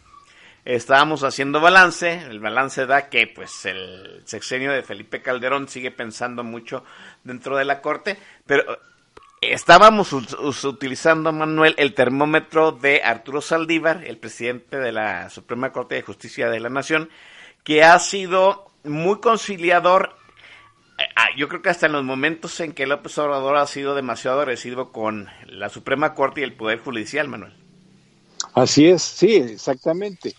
[0.66, 6.44] Estábamos haciendo balance, el balance da que pues el sexenio de Felipe Calderón sigue pensando
[6.44, 6.84] mucho
[7.24, 8.78] dentro de la corte, pero
[9.42, 16.02] Estábamos utilizando, Manuel, el termómetro de Arturo Saldívar, el presidente de la Suprema Corte de
[16.02, 17.10] Justicia de la Nación,
[17.64, 20.14] que ha sido muy conciliador.
[20.98, 23.96] Eh, ah, yo creo que hasta en los momentos en que López Obrador ha sido
[23.96, 27.54] demasiado agresivo con la Suprema Corte y el Poder Judicial, Manuel.
[28.60, 30.34] Así es, sí, exactamente.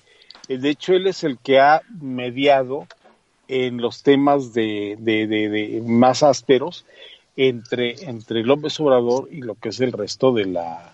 [0.47, 2.87] Eh, de hecho, él es el que ha mediado
[3.49, 6.85] en los temas de, más ásperos
[7.35, 10.93] entre, entre López Obrador y lo que es el resto de la,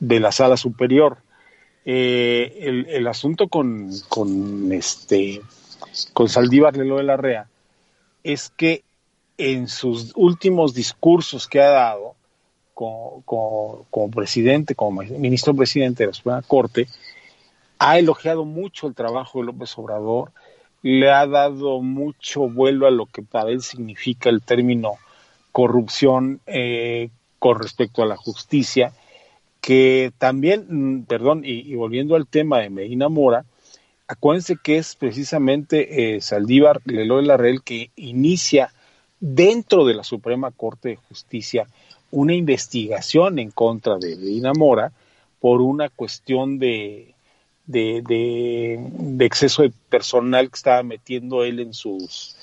[0.00, 1.16] de la sala superior.
[1.86, 5.40] Eh, el, el, asunto con, con, este,
[6.12, 7.48] con Saldívar Lelo de la Rea
[8.22, 8.84] es que
[9.38, 12.16] en sus últimos discursos que ha dado
[12.80, 16.86] como, presidente, como ministro presidente de la Suprema Corte,
[17.78, 20.32] ha elogiado mucho el trabajo de López Obrador,
[20.82, 24.94] le ha dado mucho vuelo a lo que para él significa el término
[25.52, 28.92] corrupción eh, con respecto a la justicia
[29.60, 33.44] que también, mm, perdón, y, volviendo al tema de Medina Mora,
[34.08, 38.72] acuérdense que es precisamente eh, Saldívar Leloy Larrel que inicia
[39.20, 41.66] dentro de la Suprema Corte de Justicia
[42.10, 44.92] una investigación en contra de Medina Mora
[45.40, 47.14] por una cuestión de,
[47.66, 52.36] de, de, exceso de personal que estaba metiendo él en sus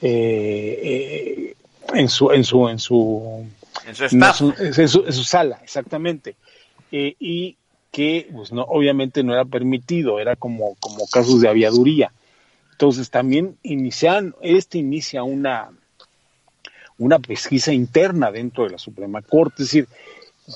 [0.00, 1.54] eh, eh,
[1.92, 3.46] en su en su en su
[3.86, 6.36] en su, en su, sala exactamente.
[6.92, 7.56] Eh, y
[7.90, 12.12] que pues no obviamente no era permitido era como como casos de aviaduría.
[12.72, 15.70] Entonces también inician este inicia una
[16.98, 19.88] una pesquisa interna dentro de la Suprema Corte es decir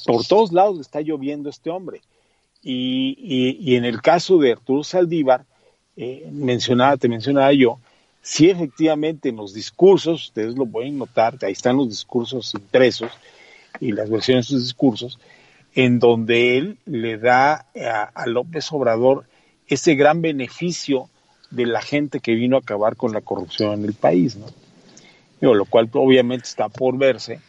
[0.06, 2.00] por todos lados está lloviendo este hombre
[2.62, 5.44] y, en el caso de Arturo Saldívar,
[5.96, 7.78] eh, mencionaba, te mencionaba yo,
[8.20, 13.10] si efectivamente en los discursos, ustedes lo pueden notar, ahí están los discursos impresos
[13.80, 15.18] y las versiones de sus discursos,
[15.74, 17.66] en donde él le da
[18.14, 19.24] a, López Obrador
[19.66, 21.08] ese gran beneficio
[21.50, 24.46] de la gente que vino a acabar con la corrupción en el país, ¿no?
[25.40, 27.40] Lo cual obviamente está por verse,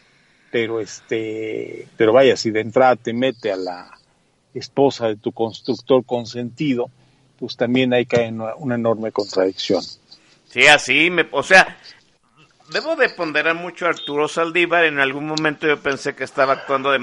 [0.50, 3.90] pero este, pero vaya, si de entrada te mete a la
[4.54, 6.90] esposa de tu constructor consentido,
[7.38, 9.82] pues también hay que una, enorme contradicción.
[10.48, 11.78] Sí, así, me, o sea,
[12.70, 14.84] debo de ponderar mucho a Arturo Saldívar.
[14.84, 16.98] En algún momento yo pensé que estaba actuando de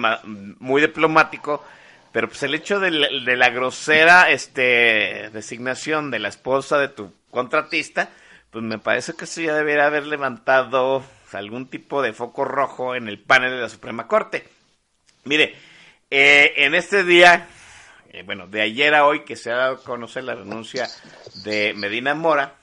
[0.59, 1.63] muy diplomático,
[2.11, 8.09] pero pues el hecho de la, grosera este, designación de la esposa de tu contratista,
[8.57, 13.07] pues me parece que eso ya debería haber levantado algún tipo de foco rojo en
[13.07, 14.47] el panel de la Suprema Corte.
[15.25, 15.55] Mire,
[16.09, 17.47] eh, en este día,
[18.09, 20.87] eh, bueno, de ayer a hoy que se ha dado a conocer la renuncia
[21.43, 22.55] de Medina Mora,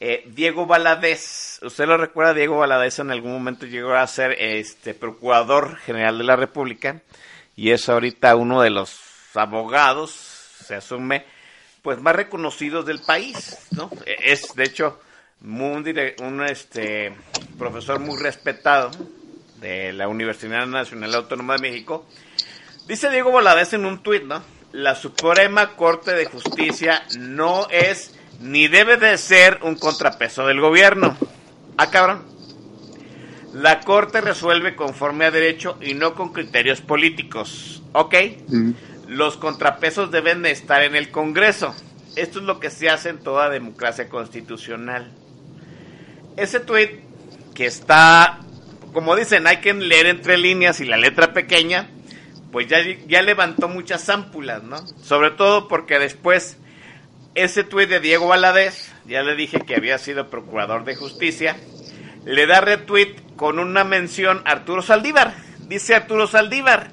[0.00, 4.92] eh, Diego Valadez, usted lo recuerda, Diego Valadez en algún momento llegó a ser este
[4.92, 7.00] procurador general de la República
[7.56, 9.00] y es ahorita uno de los
[9.32, 11.24] abogados, se asume,
[11.82, 13.90] pues más reconocidos del país, ¿no?
[14.06, 15.00] Es de hecho
[15.42, 15.84] un,
[16.22, 17.14] un este
[17.58, 18.90] profesor muy respetado
[19.60, 22.06] de la Universidad Nacional Autónoma de México
[22.90, 24.42] Dice Diego Valadez en un tuit, ¿no?
[24.72, 31.16] La Suprema Corte de Justicia no es ni debe de ser un contrapeso del gobierno.
[31.76, 32.24] Ah, cabrón.
[33.54, 37.80] La Corte resuelve conforme a derecho y no con criterios políticos.
[37.92, 38.14] ¿Ok?
[39.10, 41.74] Los contrapesos deben de estar en el Congreso.
[42.14, 45.10] Esto es lo que se hace en toda democracia constitucional.
[46.36, 47.00] Ese tuit
[47.52, 48.38] que está,
[48.92, 51.88] como dicen, hay que leer entre líneas y la letra pequeña,
[52.52, 54.86] pues ya, ya levantó muchas ámpulas, ¿no?
[55.02, 56.58] Sobre todo porque después
[57.34, 61.56] ese tuit de Diego Valadez, ya le dije que había sido procurador de justicia,
[62.24, 65.34] le da retweet con una mención a Arturo Saldívar.
[65.66, 66.92] Dice Arturo Saldívar,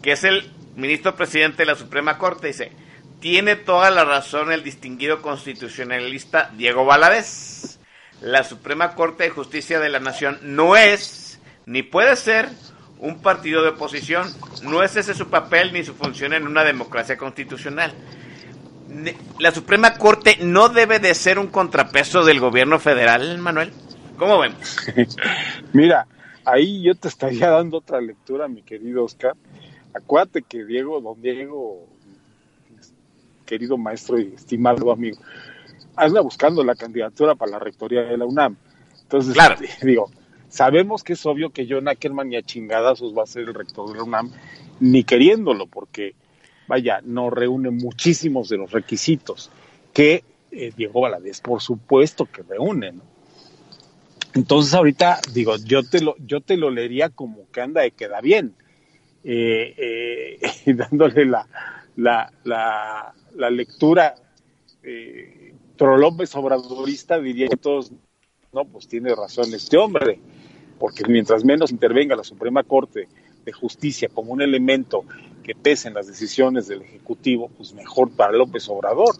[0.00, 2.72] que es el ministro presidente de la Suprema Corte, dice,
[3.20, 7.78] tiene toda la razón el distinguido constitucionalista Diego Valadez.
[8.20, 12.48] La Suprema Corte de Justicia de la Nación no es, ni puede ser,
[12.98, 14.28] un partido de oposición.
[14.62, 17.92] No es ese su papel ni su función en una democracia constitucional.
[19.38, 23.72] La Suprema Corte no debe de ser un contrapeso del gobierno federal, Manuel.
[24.16, 24.76] ¿Cómo vemos?
[25.72, 26.06] Mira,
[26.44, 29.34] ahí yo te estaría dando otra lectura, mi querido Oscar.
[29.94, 31.86] Acuérdate que Diego, don Diego,
[33.46, 35.18] querido maestro y estimado amigo,
[35.96, 38.56] anda buscando la candidatura para la rectoría de la UNAM.
[39.02, 39.56] Entonces, claro.
[39.82, 40.10] digo,
[40.54, 43.90] Sabemos que es obvio que John Ackerman ni a chingadazos va a ser el rector
[43.90, 44.30] de la UNAM,
[44.78, 46.14] ni queriéndolo, porque,
[46.68, 49.50] vaya, no reúne muchísimos de los requisitos
[49.92, 50.22] que
[50.52, 53.02] eh, Diego Valadez, por supuesto que reúne, ¿no?
[54.34, 58.20] Entonces ahorita, digo, yo te lo, yo te lo leería como que anda de queda
[58.20, 58.54] bien,
[59.24, 61.46] eh, eh, dándole la,
[61.96, 64.14] la, la, la lectura
[64.82, 67.92] eh, López Obradorista, diría que todos,
[68.52, 70.20] no, pues tiene razón este hombre
[70.78, 73.08] porque mientras menos intervenga la Suprema Corte
[73.44, 75.04] de Justicia como un elemento
[75.42, 79.16] que pese en las decisiones del Ejecutivo, pues mejor para López Obrador.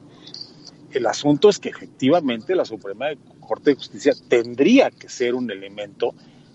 [0.93, 3.07] El asunto es que efectivamente la Suprema
[3.41, 6.15] Corte de Justicia tendría que ser un elemento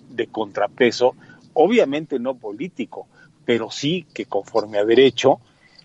[0.09, 1.15] de contrapeso,
[1.53, 3.07] obviamente no político,
[3.49, 5.39] pero sí que conforme a derecho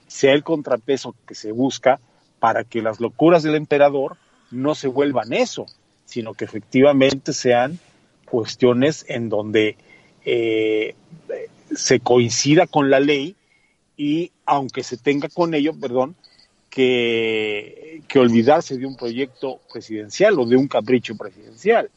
[0.07, 1.99] sea el contrapeso que se busca
[2.39, 4.19] para que las locuras del emperador
[4.51, 5.65] no se vuelvan eso,
[6.05, 7.79] sino que efectivamente sean
[8.27, 9.79] cuestiones en donde
[10.27, 10.95] eh,
[11.75, 13.35] se coincida con la ley
[13.97, 16.17] y aunque se tenga con ello, perdón,
[16.69, 21.91] que, que olvidarse de un proyecto presidencial o de un capricho presidencial.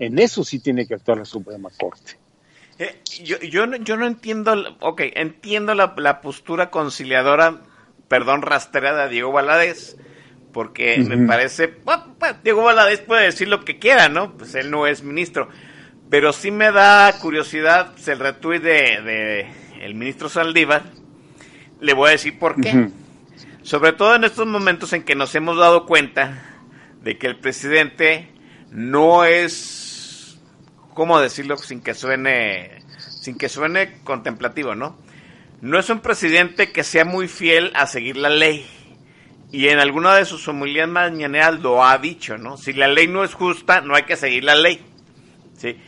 [0.00, 2.19] En eso sí tiene que actuar la Suprema Corte.
[2.80, 7.60] Eh, yo, yo, no, yo no entiendo, ok, entiendo la, la postura conciliadora,
[8.08, 9.98] perdón, rastrera de Diego Valadez,
[10.50, 12.00] porque me parece, pues,
[12.42, 14.34] Diego Valadez puede decir lo que quiera, ¿no?
[14.34, 15.50] Pues él no es ministro,
[16.08, 19.46] pero sí me da curiosidad el retuit de, de
[19.80, 20.84] el ministro Saldívar,
[21.80, 22.88] le voy a decir por qué.
[23.62, 26.42] Sobre todo en estos momentos en que nos hemos dado cuenta
[27.02, 28.30] de que el presidente
[28.70, 29.89] no es,
[31.00, 34.98] ¿cómo decirlo sin que suene, sin que suene contemplativo, ¿no?
[35.62, 38.66] No es un presidente que sea muy fiel a seguir la ley.
[39.50, 42.58] Y en alguna de sus homilías mañaneras lo ha dicho, ¿no?
[42.58, 44.84] Si la ley no es justa, no hay que seguir la ley.
[45.56, 45.78] ¿sí?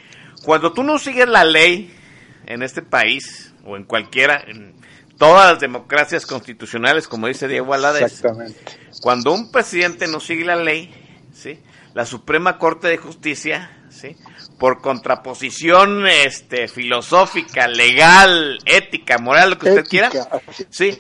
[0.47, 1.95] Cuando tú no sigues la ley
[2.47, 4.73] en este país, o en cualquiera, en
[5.19, 8.79] todas las democracias constitucionales, como dice Diego Valadez, Exactamente.
[9.03, 10.91] cuando un presidente no sigue la ley,
[11.35, 11.61] ¿sí?
[11.93, 14.17] la Suprema Corte de Justicia, ¿sí?
[14.59, 20.11] por contraposición este, filosófica, legal, ética, moral, lo que usted quiera,
[20.71, 20.97] ¿sí?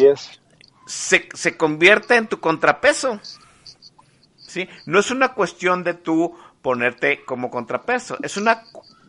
[0.86, 3.20] se, se convierte en tu contrapeso.
[4.36, 4.68] ¿sí?
[4.86, 8.62] No es una cuestión de tú ponerte como contrapeso, es una,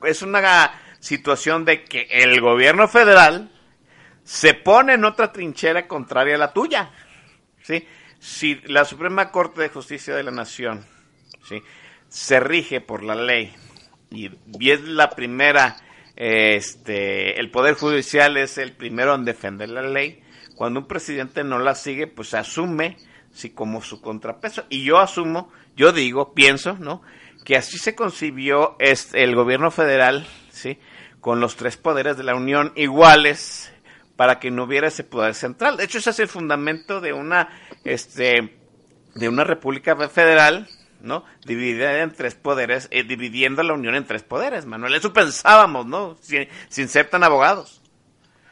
[0.04, 3.52] es una situación de que el gobierno federal
[4.24, 6.92] se pone en otra trinchera contraria a la tuya.
[7.62, 7.88] ¿sí?
[8.20, 10.84] Si la Suprema Corte de Justicia de la Nación
[11.48, 11.62] ¿sí?
[12.08, 13.54] se rige por la ley
[14.14, 15.78] y, es la primera,
[16.16, 20.22] este, el Poder Judicial es el primero en defender la ley,
[20.56, 22.98] cuando un presidente no la sigue, pues asume
[23.34, 24.66] sí, como su contrapeso.
[24.70, 27.02] Y yo asumo, yo digo, pienso, ¿no?
[27.44, 30.80] Que así se concibió este, el gobierno federal, ¿sí?
[31.20, 33.74] Con los tres poderes de la Unión iguales
[34.16, 35.78] para que no hubiera ese poder central.
[35.78, 37.50] De hecho, ese es el fundamento de una,
[37.84, 38.56] este,
[39.16, 40.68] de una república federal,
[41.04, 41.24] ¿no?
[41.46, 44.96] Dividida en tres poderes, eh, dividiendo la Unión en tres poderes, Manuel.
[44.96, 46.18] Eso pensábamos, ¿no?
[46.22, 47.82] Sin, sin ser tan abogados.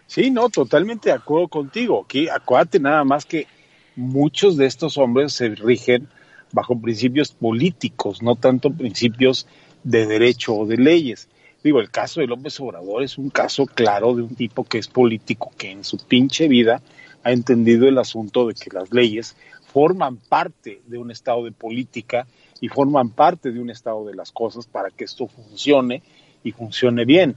[0.06, 2.04] Sí, no, totalmente de acuerdo contigo.
[2.04, 3.48] Aquí, acuérdate nada más que
[3.96, 6.10] muchos de estos hombres se rigen
[6.52, 9.48] bajo principios políticos, no tanto principios
[9.84, 11.30] de derecho o de leyes.
[11.64, 14.90] Digo, el caso de López Obrador es un caso claro de un tipo que es
[14.90, 16.82] político, que en su pinche vida
[17.24, 19.38] ha entendido el asunto de que las leyes
[19.72, 22.28] forman parte de un estado de política
[22.60, 26.04] y forman parte de un estado de las cosas para que esto funcione
[26.44, 27.36] y funcione bien.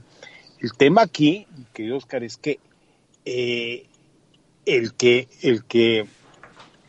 [0.59, 2.59] El tema aquí, querido Oscar, es que
[3.25, 3.85] eh,
[4.65, 6.05] el que el que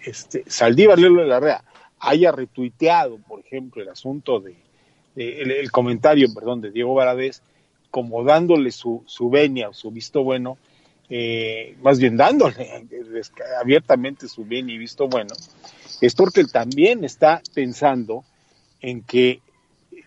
[0.02, 1.64] este, Saldívar Lelo de la Rea
[1.98, 4.56] haya retuiteado, por ejemplo, el asunto de,
[5.16, 7.42] el, comentario, perdón, de Diego Varadez,
[7.90, 10.58] como dándole su, su venia o su visto bueno,
[11.08, 12.68] eh, más bien dándole
[13.60, 15.34] abiertamente su bien y visto bueno,
[16.00, 18.24] es porque él también está pensando
[18.80, 19.40] en que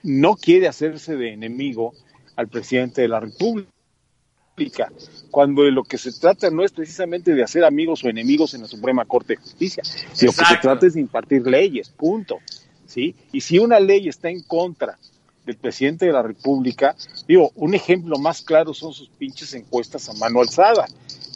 [0.04, 1.94] no quiere hacerse de enemigo
[2.36, 4.92] al presidente de la República,
[5.32, 8.62] cuando de lo que se trata no es precisamente de hacer amigos o enemigos en
[8.62, 10.26] la Suprema Corte de Justicia, Exacto.
[10.26, 12.40] lo que se trata es de impartir leyes, punto.
[12.86, 13.16] ¿sí?
[13.32, 14.98] Y si una ley está en contra
[15.46, 16.96] del presidente de la República,
[17.28, 20.86] digo, un ejemplo más claro son sus pinches encuestas a mano alzada.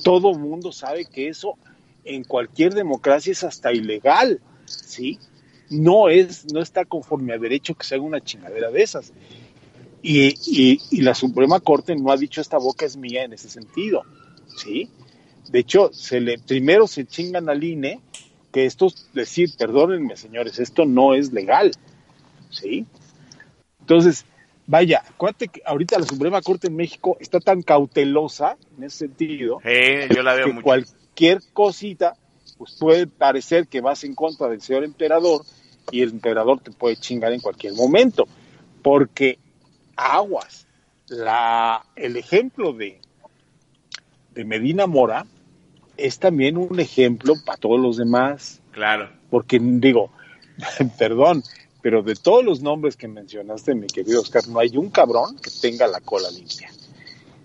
[0.03, 1.57] Todo mundo sabe que eso
[2.03, 5.19] en cualquier democracia es hasta ilegal, ¿sí?
[5.69, 9.13] No es, no está conforme a derecho que se haga una chingadera de esas.
[10.01, 10.35] Y,
[10.91, 14.03] y, la Suprema Corte no ha dicho esta boca es mía en ese sentido,
[14.57, 14.89] ¿sí?
[15.49, 18.01] De hecho, se le, primero se chingan al INE
[18.51, 21.71] que esto, decir, perdónenme señores, esto no es legal,
[22.49, 22.85] ¿sí?
[23.84, 24.26] Entonces,
[24.65, 29.60] vaya, acuérdate que ahorita la Suprema Corte en México está tan cautelosa en ese sentido,
[29.61, 30.64] sí, yo la veo que mucho.
[30.64, 32.15] cualquier cosita,
[32.57, 35.43] pues puede parecer que vas en contra del señor emperador
[35.91, 38.26] y el emperador te puede chingar en cualquier momento,
[38.81, 39.38] porque
[39.97, 40.65] aguas.
[41.10, 43.01] La, el ejemplo de,
[44.34, 45.26] de Medina Mora
[45.97, 48.61] es también un ejemplo para todos los demás.
[48.72, 49.10] Claro.
[49.30, 50.10] Porque digo,
[50.97, 51.43] perdón,
[51.84, 55.51] pero de todos los nombres que mencionaste, mi querido Oscar, no hay un cabrón que
[55.51, 56.72] tenga la cola limpia.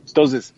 [0.07, 0.55] Entonces,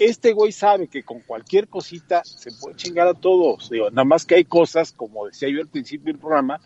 [0.00, 3.70] este güey sabe que con cualquier cosita se puede chingar a todos.
[3.70, 6.60] Digo, nada más que hay cosas, como decía yo al principio del programa,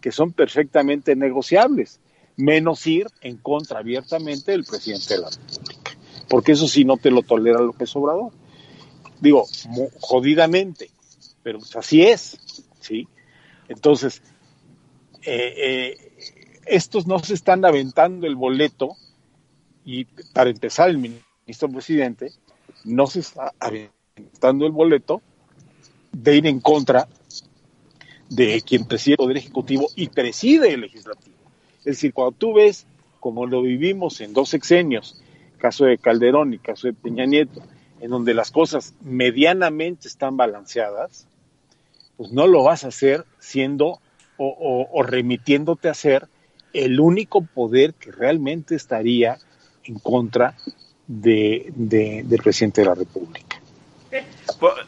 [0.00, 2.00] que son perfectamente negociables
[2.36, 5.92] menos ir en contra abiertamente del presidente de la República.
[6.28, 8.32] Porque eso sí no te lo tolera López Obrador.
[9.20, 9.46] Digo,
[10.00, 10.90] jodidamente,
[11.44, 12.36] pero pues así es,
[12.80, 13.06] ¿sí?
[13.68, 14.22] Entonces,
[15.22, 15.98] eh, eh,
[16.66, 18.96] estos no se están aventando el boleto
[19.84, 22.32] y para empezar el ministro presidente
[22.84, 25.22] no se está aventando el boleto
[26.12, 27.08] de ir en contra
[28.28, 31.36] de quien preside el Poder Ejecutivo y preside el Legislativo.
[31.78, 32.86] Es decir, cuando tú ves,
[33.20, 35.20] como lo vivimos en dos sexenios,
[35.58, 37.62] caso de Calderón y caso de Peña Nieto,
[38.00, 41.26] en donde las cosas medianamente están balanceadas,
[42.16, 44.00] pues no lo vas a hacer siendo
[44.38, 46.28] o, remitiéndote a ser
[46.72, 49.38] el único poder que realmente estaría
[49.84, 50.54] en contra
[51.06, 53.60] de, del presidente de la República.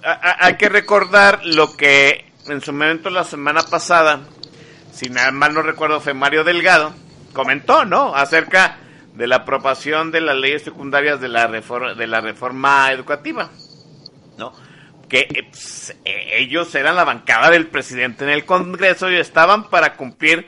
[0.02, 4.20] Hay que recordar lo que en su momento la semana pasada,
[4.92, 6.92] si nada mal no recuerdo, fue Mario Delgado,
[7.32, 8.14] comentó, ¿no?
[8.14, 8.78] Acerca
[9.14, 13.50] de la aprobación de las leyes secundarias de la reforma, de la reforma educativa,
[14.38, 14.52] ¿no?
[15.10, 19.68] Que eh, pues, eh, ellos eran la bancada del presidente en el Congreso y estaban
[19.68, 20.46] para cumplir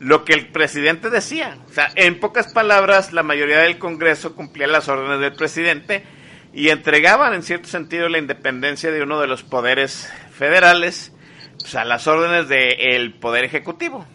[0.00, 1.58] lo que el presidente decía.
[1.68, 6.04] O sea, en pocas palabras, la mayoría del Congreso cumplía las órdenes del presidente
[6.52, 11.12] y entregaban en cierto sentido la independencia de uno de los poderes federales
[11.60, 14.06] pues, a las órdenes del poder ejecutivo.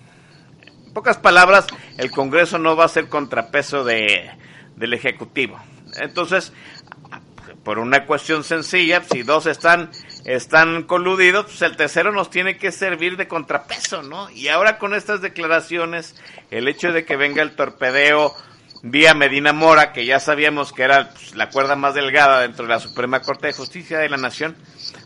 [0.65, 1.67] En pocas palabras,
[1.97, 4.29] el Congreso no va a ser contrapeso de,
[4.75, 5.59] del Ejecutivo.
[5.97, 6.53] Entonces,
[7.63, 9.91] por una cuestión sencilla, si dos están,
[10.25, 14.29] están coludidos, pues el tercero nos tiene que servir de contrapeso, ¿no?
[14.29, 16.15] Y ahora con estas declaraciones,
[16.51, 18.35] el hecho de que venga el torpedeo
[18.83, 22.73] vía Medina Mora, que ya sabíamos que era pues, la cuerda más delgada dentro de
[22.73, 24.57] la Suprema Corte de Justicia de la Nación,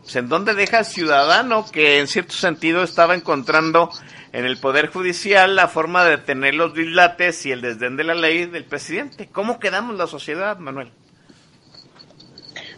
[0.01, 3.91] pues en dónde deja al ciudadano que en cierto sentido estaba encontrando
[4.33, 8.15] en el Poder Judicial la forma de tener los dislates y el desdén de la
[8.15, 9.29] ley del presidente.
[9.31, 10.91] ¿Cómo quedamos la sociedad, Manuel?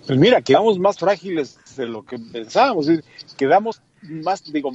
[0.09, 2.87] Pues mira, quedamos más frágiles de lo que pensábamos.
[3.37, 4.71] Quedamos más, digo,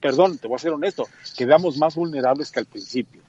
[0.00, 3.20] perdón, te voy a ser honesto, quedamos más vulnerables que al principio.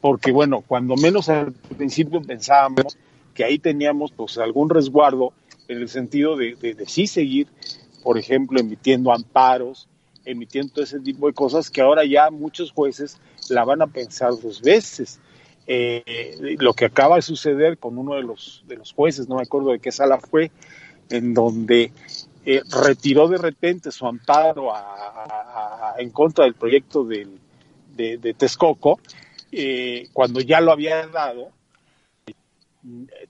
[0.00, 2.96] Porque bueno, cuando menos al principio pensábamos
[3.34, 5.34] que ahí teníamos pues algún resguardo
[5.68, 7.48] en el sentido de, de, sí seguir,
[8.02, 9.90] por ejemplo, emitiendo amparos,
[10.24, 13.18] emitiendo ese tipo de cosas que ahora ya muchos jueces
[13.50, 15.20] la van a pensar dos veces.
[15.68, 19.42] Eh, lo que acaba de suceder con uno de los, de los jueces, no me
[19.42, 20.52] acuerdo de qué sala fue,
[21.10, 21.92] en donde
[22.44, 24.72] eh, retiró de repente su amparo
[25.98, 27.28] en contra del proyecto de,
[27.96, 29.00] de, Texcoco,
[29.50, 31.50] eh, cuando ya lo había dado,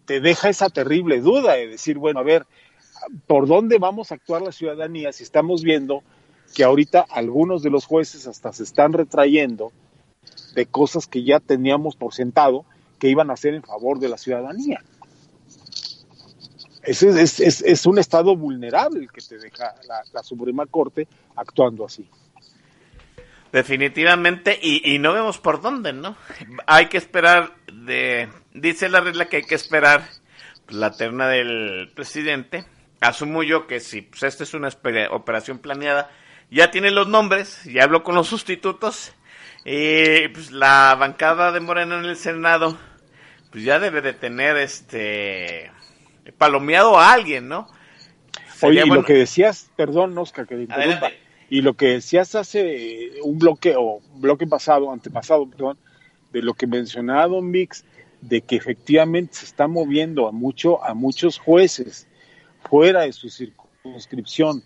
[0.04, 2.46] te deja esa terrible duda de decir, bueno, a ver,
[3.26, 6.02] ¿por dónde vamos a actuar la ciudadanía si estamos viendo
[6.54, 9.72] que ahorita algunos de los jueces hasta se están retrayendo
[10.54, 12.64] de cosas que ya teníamos por sentado
[12.98, 14.82] que iban a hacer en favor de la ciudadanía.
[16.86, 19.74] Es, es, es, un estado vulnerable el que te deja
[20.12, 22.08] la, Suprema Corte actuando así.
[23.50, 26.16] Definitivamente, y, no vemos por dónde, ¿no?
[26.66, 30.08] Hay que esperar, de, dice la regla que hay que esperar
[30.68, 32.64] la terna del presidente.
[33.00, 34.68] Asumo yo que si pues, esta es una
[35.10, 36.10] operación planeada,
[36.50, 39.12] ya tiene los nombres, ya habló con los sustitutos,
[39.64, 42.78] y pues la bancada de Morena en el Senado,
[43.50, 45.72] pues ya debe de tener este
[46.32, 47.68] palomeado a alguien, ¿no?
[48.62, 51.10] Oye, y lo que decías, perdón, Oscar, que te interrumpa,
[51.50, 55.78] y lo que decías hace un bloque, o bloque pasado, antepasado, perdón,
[56.32, 57.84] de lo que mencionaba Don Mix,
[58.20, 62.08] de que efectivamente se está moviendo a mucho, a muchos jueces
[62.68, 64.62] fuera de su circunscripción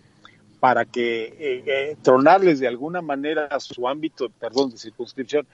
[0.59, 5.47] para que eh, eh, tronarles de alguna manera a su ámbito, perdón, de circunscripción,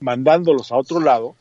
[0.00, 1.36] mandándolos a otro lado,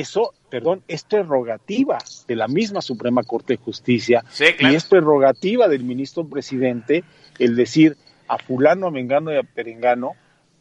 [0.00, 4.24] eso, perdón, es prerrogativa de la misma Suprema Corte de Justicia
[4.58, 7.04] y es prerrogativa del ministro presidente
[7.38, 7.96] el decir
[8.28, 10.12] a fulano, a mengano y a perengano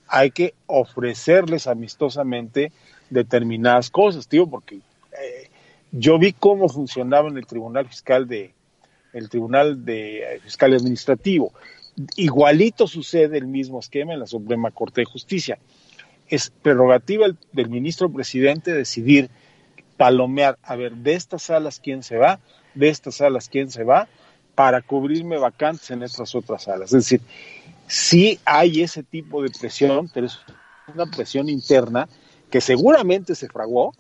[0.08, 2.74] hay que ofrecerles amistosamente
[3.10, 5.50] determinadas cosas, tío, porque eh,
[5.92, 8.54] yo vi cómo funcionaba en el Tribunal Fiscal de,
[9.14, 11.54] el Tribunal de Fiscal Administrativo.
[12.18, 15.60] Igualito sucede el mismo esquema en la Suprema Corte de Justicia.
[16.32, 19.30] Es prerrogativa del ministro presidente decidir
[19.98, 22.40] palomear, a ver, de estas salas quién se va,
[22.74, 24.08] de estas salas quién se va,
[24.56, 26.92] para cubrirme vacantes en estas otras salas.
[26.94, 27.22] Es decir,
[27.86, 30.40] sí hay ese tipo de presión, pero es
[30.92, 32.10] una presión interna
[32.50, 33.94] que seguramente se fraguó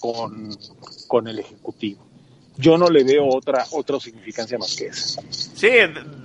[0.00, 0.50] con,
[1.08, 2.10] con el Ejecutivo
[2.60, 5.22] yo no le veo otra otra significancia más que esa.
[5.30, 5.68] Sí,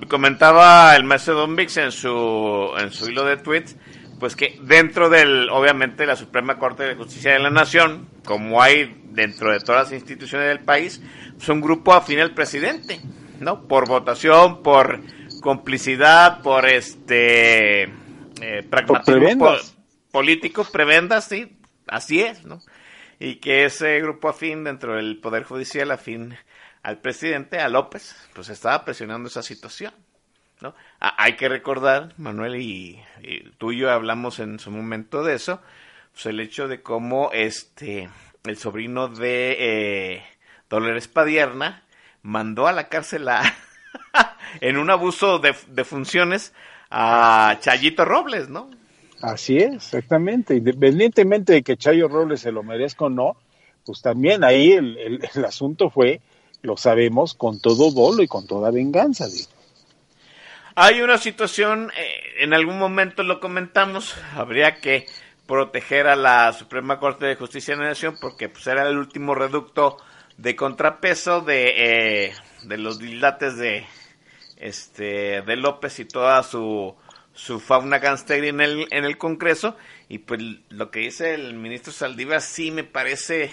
[0.07, 3.75] comentaba el maestro en su, en su hilo de tweets,
[4.19, 9.01] pues que dentro del, obviamente, la Suprema Corte de Justicia de la Nación, como hay
[9.11, 11.01] dentro de todas las instituciones del país,
[11.37, 12.99] es un grupo afín al presidente,
[13.39, 13.67] ¿no?
[13.67, 15.01] Por votación, por
[15.41, 19.55] complicidad, por este eh, pragmatismo
[20.11, 22.61] político, prebendas, sí, así es, ¿no?
[23.19, 26.35] y que ese grupo afín dentro del Poder Judicial, afín
[26.83, 29.93] al presidente, a López, pues estaba presionando esa situación.
[30.61, 30.73] ¿No?
[30.99, 33.01] hay que recordar, Manuel, y,
[33.57, 35.61] tú y yo hablamos en su momento de eso,
[36.13, 38.09] pues el hecho de cómo este
[38.43, 40.23] el sobrino de, eh,
[40.69, 41.83] Dolores Padierna,
[42.21, 43.41] mandó a la cárcel a,
[44.61, 45.53] en un abuso de,
[45.83, 46.53] funciones
[46.89, 48.69] a Chayito Robles, ¿no?
[49.21, 50.55] Así es, exactamente.
[50.55, 53.37] Independientemente de que Chayo Robles se lo merezca o no,
[53.85, 54.97] pues también ahí el,
[55.33, 56.21] el, asunto fue,
[56.61, 59.27] lo sabemos, con todo dolo y con toda venganza.
[60.77, 65.05] Hay una situación, eh, en algún momento lo comentamos, habría que
[65.47, 69.35] proteger a la Suprema Corte de Justicia de la Nación porque pues, era el último
[69.35, 69.97] reducto
[70.35, 72.33] de contrapeso de, eh,
[72.63, 73.85] de los dilates de,
[74.57, 76.93] este, de López y toda su,
[77.33, 79.77] su fauna gangster en el, en el Congreso.
[80.09, 83.49] Y pues lo que dice el ministro Saldívar sí me parece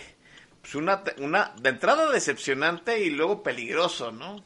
[0.60, 4.42] pues, una, una, de entrada decepcionante y luego peligroso, ¿no?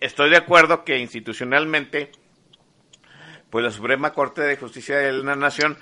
[0.00, 2.10] Estoy de acuerdo que institucionalmente,
[3.50, 5.78] pues la Suprema Corte de Justicia de la Nación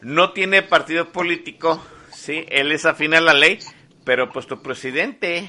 [0.00, 3.58] no tiene partido político, sí, él es afín a la ley,
[4.04, 5.48] pero pues tu presidente,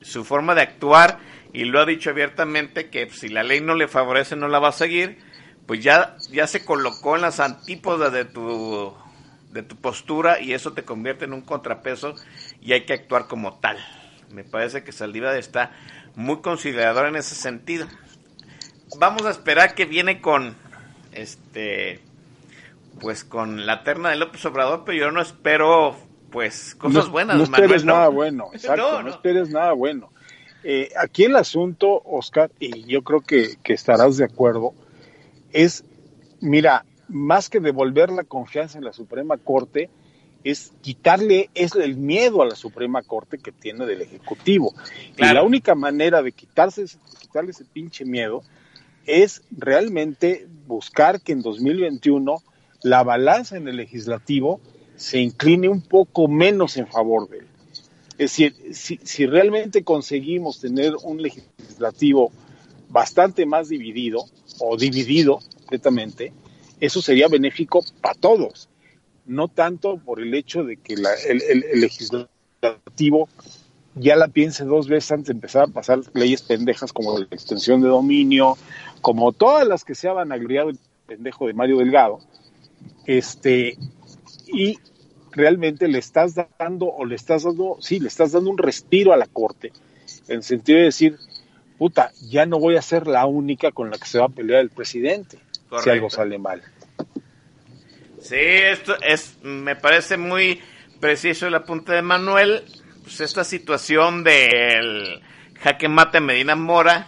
[0.00, 1.18] su forma de actuar,
[1.52, 4.68] y lo ha dicho abiertamente que si la ley no le favorece no la va
[4.68, 5.18] a seguir,
[5.66, 8.94] pues ya, ya se colocó en las antípodas de tu,
[9.50, 12.14] de tu postura y eso te convierte en un contrapeso
[12.60, 13.78] y hay que actuar como tal.
[14.30, 15.72] Me parece que Saldívar está
[16.14, 17.86] muy considerador en ese sentido.
[18.98, 20.56] Vamos a esperar que viene con
[21.12, 22.00] este
[23.00, 25.96] pues con la terna de López Obrador, pero yo no espero
[26.30, 27.36] pues cosas no, buenas.
[27.36, 30.10] No esperes Manuel, nada bueno, exacto, no, esperes nada bueno.
[30.64, 34.74] Eh, aquí el asunto, Oscar, y yo creo que, que estarás de acuerdo,
[35.52, 35.84] es,
[36.40, 39.90] mira, más que devolver la confianza en la Suprema Corte,
[40.44, 44.74] es quitarle es el miedo a la Suprema Corte que tiene del Ejecutivo.
[45.16, 45.32] Claro.
[45.32, 46.84] Y la única manera de quitarse,
[47.20, 48.42] quitarle ese pinche miedo
[49.06, 52.42] es realmente buscar que en 2021
[52.82, 54.60] la balanza en el legislativo
[54.96, 57.46] se incline un poco menos en favor de él.
[58.18, 62.32] Es decir, si, si realmente conseguimos tener un legislativo
[62.88, 64.24] bastante más dividido
[64.58, 66.32] o dividido completamente,
[66.80, 68.68] eso sería benéfico para todos
[69.26, 73.28] no tanto por el hecho de que la, el, el, el, legislativo
[73.94, 77.80] ya la piense dos veces antes de empezar a pasar leyes pendejas como la extensión
[77.80, 78.56] de dominio,
[79.00, 82.20] como todas las que se han agregado el pendejo de Mario Delgado,
[83.06, 83.78] este,
[84.46, 84.78] y
[85.32, 89.16] realmente le estás dando, o le estás dando, sí, le estás dando un respiro a
[89.16, 89.72] la Corte,
[90.28, 91.16] en el sentido de decir,
[91.78, 94.60] puta, ya no voy a ser la única con la que se va a pelear
[94.60, 95.38] el presidente,
[95.68, 95.82] Correcto.
[95.82, 96.62] si algo sale mal.
[98.28, 100.60] Sí, esto es, me parece muy
[101.00, 102.64] preciso el apunte de Manuel.
[103.04, 105.22] Pues esta situación del
[105.60, 107.06] jaque mate Medina Mora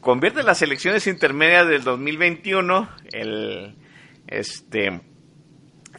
[0.00, 3.74] convierte las elecciones intermedias del 2021, el,
[4.28, 5.00] este,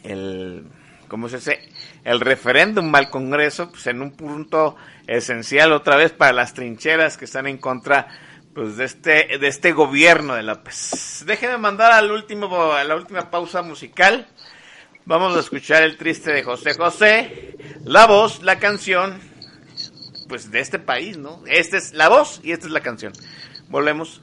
[0.04, 0.64] el,
[1.08, 1.68] ¿cómo se dice?
[2.02, 4.76] El referéndum al Congreso, pues en un punto
[5.06, 8.08] esencial otra vez para las trincheras que están en contra
[8.58, 11.22] pues de este de este gobierno de López.
[11.24, 14.26] Déjenme mandar al último a la última pausa musical.
[15.04, 19.20] Vamos a escuchar el triste de José José, la voz, la canción,
[20.28, 21.40] pues de este país, ¿no?
[21.46, 23.12] Esta es la voz y esta es la canción.
[23.68, 24.22] Volvemos.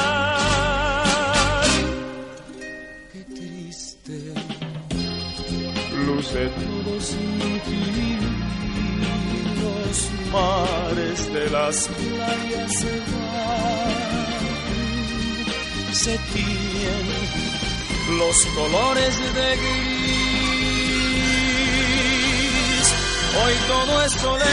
[6.21, 8.17] Luce todo sin ti.
[9.61, 9.97] Los
[10.31, 13.95] mares de las playas se van,
[15.93, 17.07] se tiñen
[18.19, 20.11] los colores de gris.
[23.43, 24.51] Hoy todo es soledad.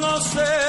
[0.00, 0.63] No sé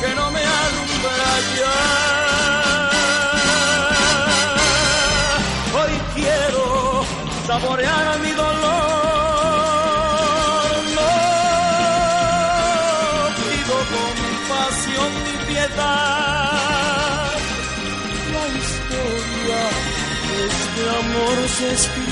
[0.00, 1.78] que no me alumbra ya.
[5.78, 6.66] Hoy quiero
[7.46, 8.72] saborear a mi dolor.
[10.96, 11.12] No
[13.38, 17.32] pido compasión ni piedad.
[18.34, 19.60] La historia
[20.44, 22.11] es que amor se espiritual.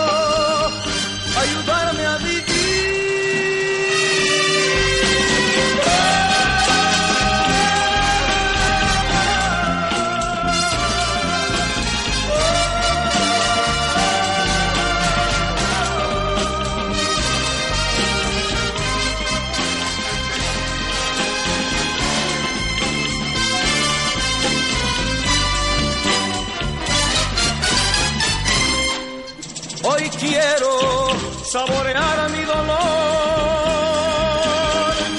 [31.51, 32.79] saborear mi dolor.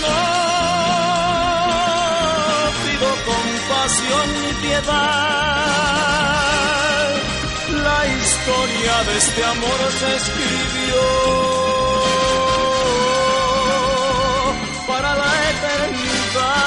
[0.03, 0.19] No
[2.83, 4.93] pido compasión ni piedad.
[7.89, 11.03] La historia de este amor se escribió
[14.89, 16.63] para la eternidad.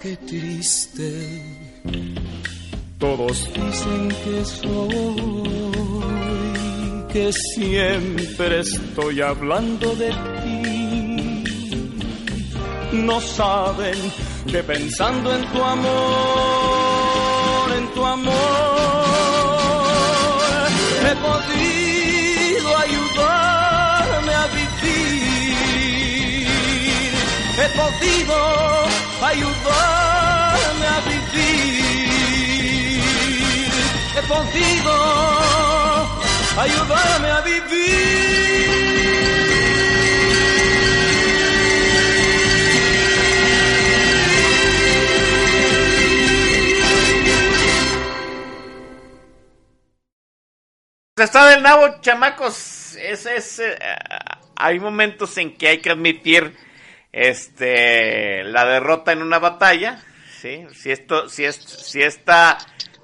[0.00, 1.08] Qué triste
[3.20, 5.16] todos dicen que soy,
[7.12, 10.10] que siempre estoy hablando de
[10.42, 11.44] ti.
[12.92, 13.98] No saben
[14.50, 15.90] que pensando en tu amor,
[17.78, 18.34] en tu amor,
[21.06, 26.46] he podido ayudarme a vivir.
[27.62, 28.36] He podido
[29.22, 30.19] ayudarme
[34.20, 34.92] he podido
[36.58, 38.70] ayudarme a vivir.
[51.16, 52.96] Está del nabo, chamacos.
[52.96, 53.78] Es, es, eh,
[54.56, 56.56] hay momentos en que hay que admitir
[57.12, 60.02] este la derrota en una batalla.
[60.40, 60.66] ¿sí?
[60.74, 62.58] Si esto, si es, si esta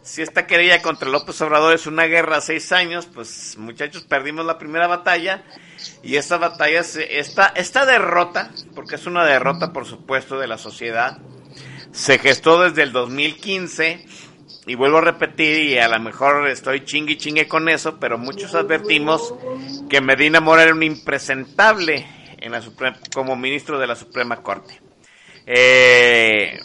[0.06, 4.46] si esta querella contra López Obrador es una guerra a seis años, pues muchachos, perdimos
[4.46, 5.42] la primera batalla
[6.04, 11.18] y esta batalla, esta, esta derrota, porque es una derrota por supuesto de la sociedad,
[11.90, 14.06] se gestó desde el 2015
[14.68, 18.54] y vuelvo a repetir y a lo mejor estoy chingue chingue con eso, pero muchos
[18.54, 19.34] advertimos
[19.90, 22.06] que Medina Mora era un impresentable
[23.12, 24.80] como ministro de la Suprema Corte.
[25.46, 26.60] Eh,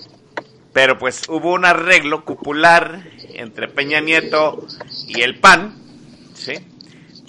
[0.73, 3.03] pero pues hubo un arreglo cupular
[3.35, 4.65] entre Peña Nieto
[5.07, 5.75] y el PAN,
[6.33, 6.53] ¿sí?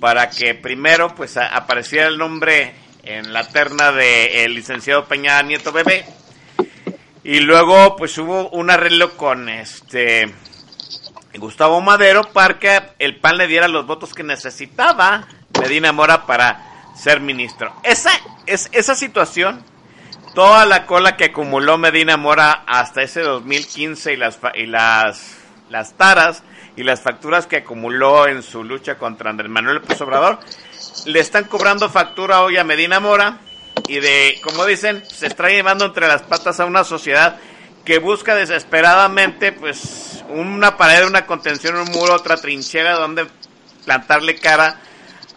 [0.00, 5.72] Para que primero pues apareciera el nombre en la terna del el licenciado Peña Nieto
[5.72, 6.04] Bebé
[7.24, 10.32] y luego pues hubo un arreglo con este
[11.34, 15.26] Gustavo Madero para que el PAN le diera los votos que necesitaba
[15.60, 17.74] Medina Mora para ser ministro.
[17.84, 18.10] Esa
[18.46, 19.64] es esa situación
[20.34, 25.41] toda la cola que acumuló Medina Mora hasta ese 2015 y las y las
[25.72, 26.44] las taras
[26.76, 30.38] y las facturas que acumuló en su lucha contra Andrés Manuel López Obrador
[31.06, 33.38] le están cobrando factura hoy a Medina Mora
[33.88, 37.38] y de como dicen se está llevando entre las patas a una sociedad
[37.84, 43.26] que busca desesperadamente pues una pared, una contención, un muro, otra trinchera donde
[43.84, 44.78] plantarle cara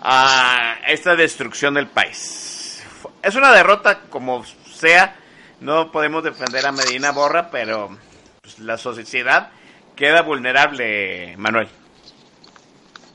[0.02, 2.84] a esta destrucción del país.
[3.24, 5.16] Es una derrota como sea,
[5.62, 7.98] no podemos defender a Medina Borra, pero
[8.41, 9.49] pues, la sociedad
[9.96, 11.68] queda vulnerable, Manuel.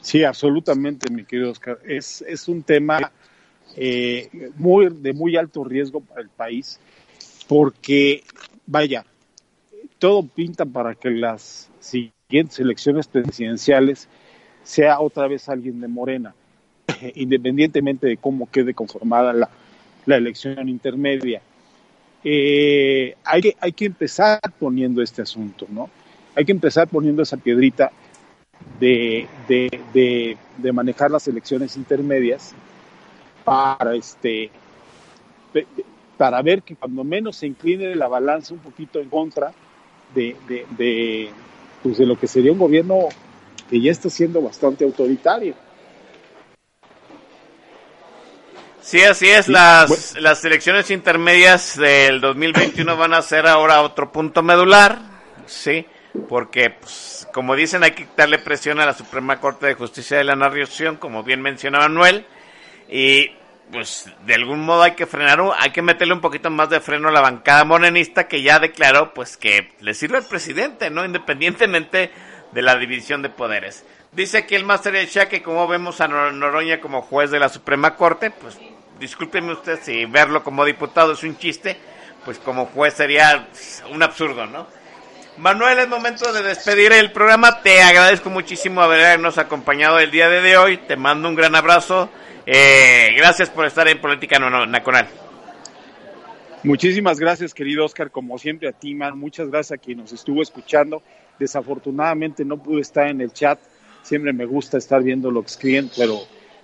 [0.03, 1.79] Sí, absolutamente, mi querido Oscar.
[1.87, 3.13] Es, es un tema
[3.77, 6.81] eh, muy, de muy alto riesgo para el país,
[7.47, 8.25] porque,
[8.67, 9.05] vaya,
[9.99, 14.09] todo pinta para que las siguientes elecciones presidenciales
[14.63, 16.35] sea otra vez alguien de Morena,
[17.15, 19.51] independientemente de cómo quede conformada la,
[20.07, 21.43] la elección intermedia.
[22.25, 25.89] Eh, hay, que, hay que empezar poniendo este asunto, ¿no?
[26.35, 27.91] Hay que empezar poniendo esa piedrita
[28.79, 32.55] de, de, de, de manejar las elecciones intermedias
[33.45, 34.51] para este
[36.17, 39.53] para ver que cuando menos se incline la balanza un poquito en contra
[40.15, 41.31] de, de, de,
[41.83, 43.09] pues de lo que sería un gobierno
[43.71, 45.55] que ya está siendo bastante autoritario.
[48.83, 49.49] Sí, así es.
[49.49, 54.99] Las, las elecciones intermedias del 2021 van a ser ahora otro punto medular,
[55.47, 55.87] sí,
[56.29, 60.25] porque, pues, como dicen, hay que darle presión a la Suprema Corte de Justicia de
[60.25, 62.27] la Nación, como bien mencionaba Manuel,
[62.89, 63.33] y
[63.71, 67.09] pues de algún modo hay que frenar, hay que meterle un poquito más de freno
[67.09, 71.05] a la bancada morenista que ya declaró pues que le sirve al presidente, ¿no?
[71.05, 72.11] Independientemente
[72.53, 73.85] de la división de poderes.
[74.13, 77.95] Dice aquí el Master Shah que como vemos a Noroña como juez de la Suprema
[77.95, 78.59] Corte, pues
[78.99, 81.77] discúlpeme usted si verlo como diputado es un chiste,
[82.25, 83.49] pues como juez sería
[83.91, 84.67] un absurdo, ¿no?
[85.39, 87.63] Manuel, es momento de despedir el programa.
[87.63, 90.77] Te agradezco muchísimo habernos acompañado el día de hoy.
[90.77, 92.11] Te mando un gran abrazo.
[92.45, 95.09] Eh, gracias por estar en Política Nacional.
[96.63, 98.11] Muchísimas gracias, querido Oscar.
[98.11, 99.19] Como siempre, a ti, man.
[99.19, 101.03] Muchas gracias a quien nos estuvo escuchando.
[101.39, 103.59] Desafortunadamente no pude estar en el chat.
[104.03, 106.19] Siempre me gusta estar viendo lo que escriben, pero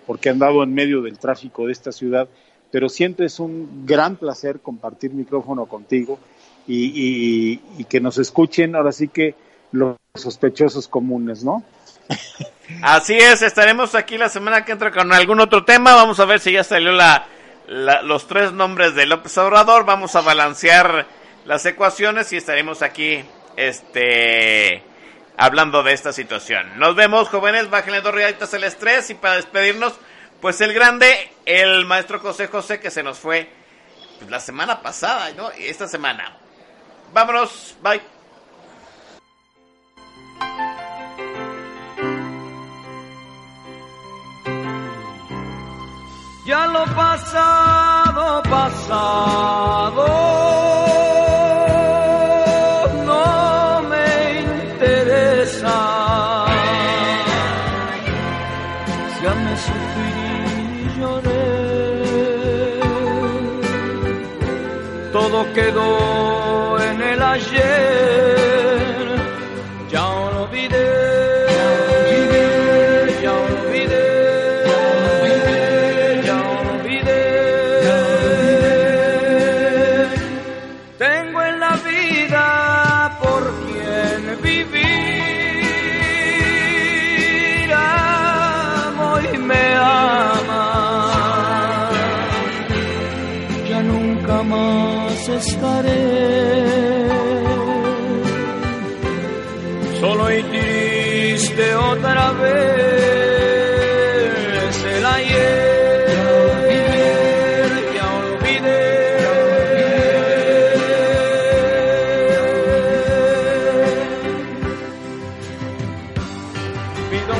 [0.06, 2.28] porque han dado en medio del tráfico de esta ciudad.
[2.70, 6.18] Pero siempre es un gran placer compartir micrófono contigo
[6.66, 9.34] y, que nos escuchen ahora sí que
[9.72, 11.62] los sospechosos comunes, ¿no?
[12.82, 15.94] Así es, estaremos aquí la semana que entra con algún otro tema.
[15.94, 17.26] Vamos a ver si ya salió la,
[18.02, 19.84] los tres nombres de López Obrador.
[19.84, 21.06] Vamos a balancear
[21.44, 23.24] las ecuaciones y estaremos aquí
[23.56, 24.82] este
[25.36, 26.78] hablando de esta situación.
[26.78, 27.70] Nos vemos, jóvenes.
[27.70, 29.94] Bájenle dos realitas el estrés y para despedirnos,
[30.40, 33.48] pues el grande, el maestro José José que se nos fue
[34.18, 35.50] pues, la semana pasada, ¿no?
[35.52, 36.36] Esta semana.
[37.12, 38.00] Vámonos, bye.
[46.46, 50.15] Ya lo pasado, pasado,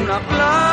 [0.07, 0.66] una aplauso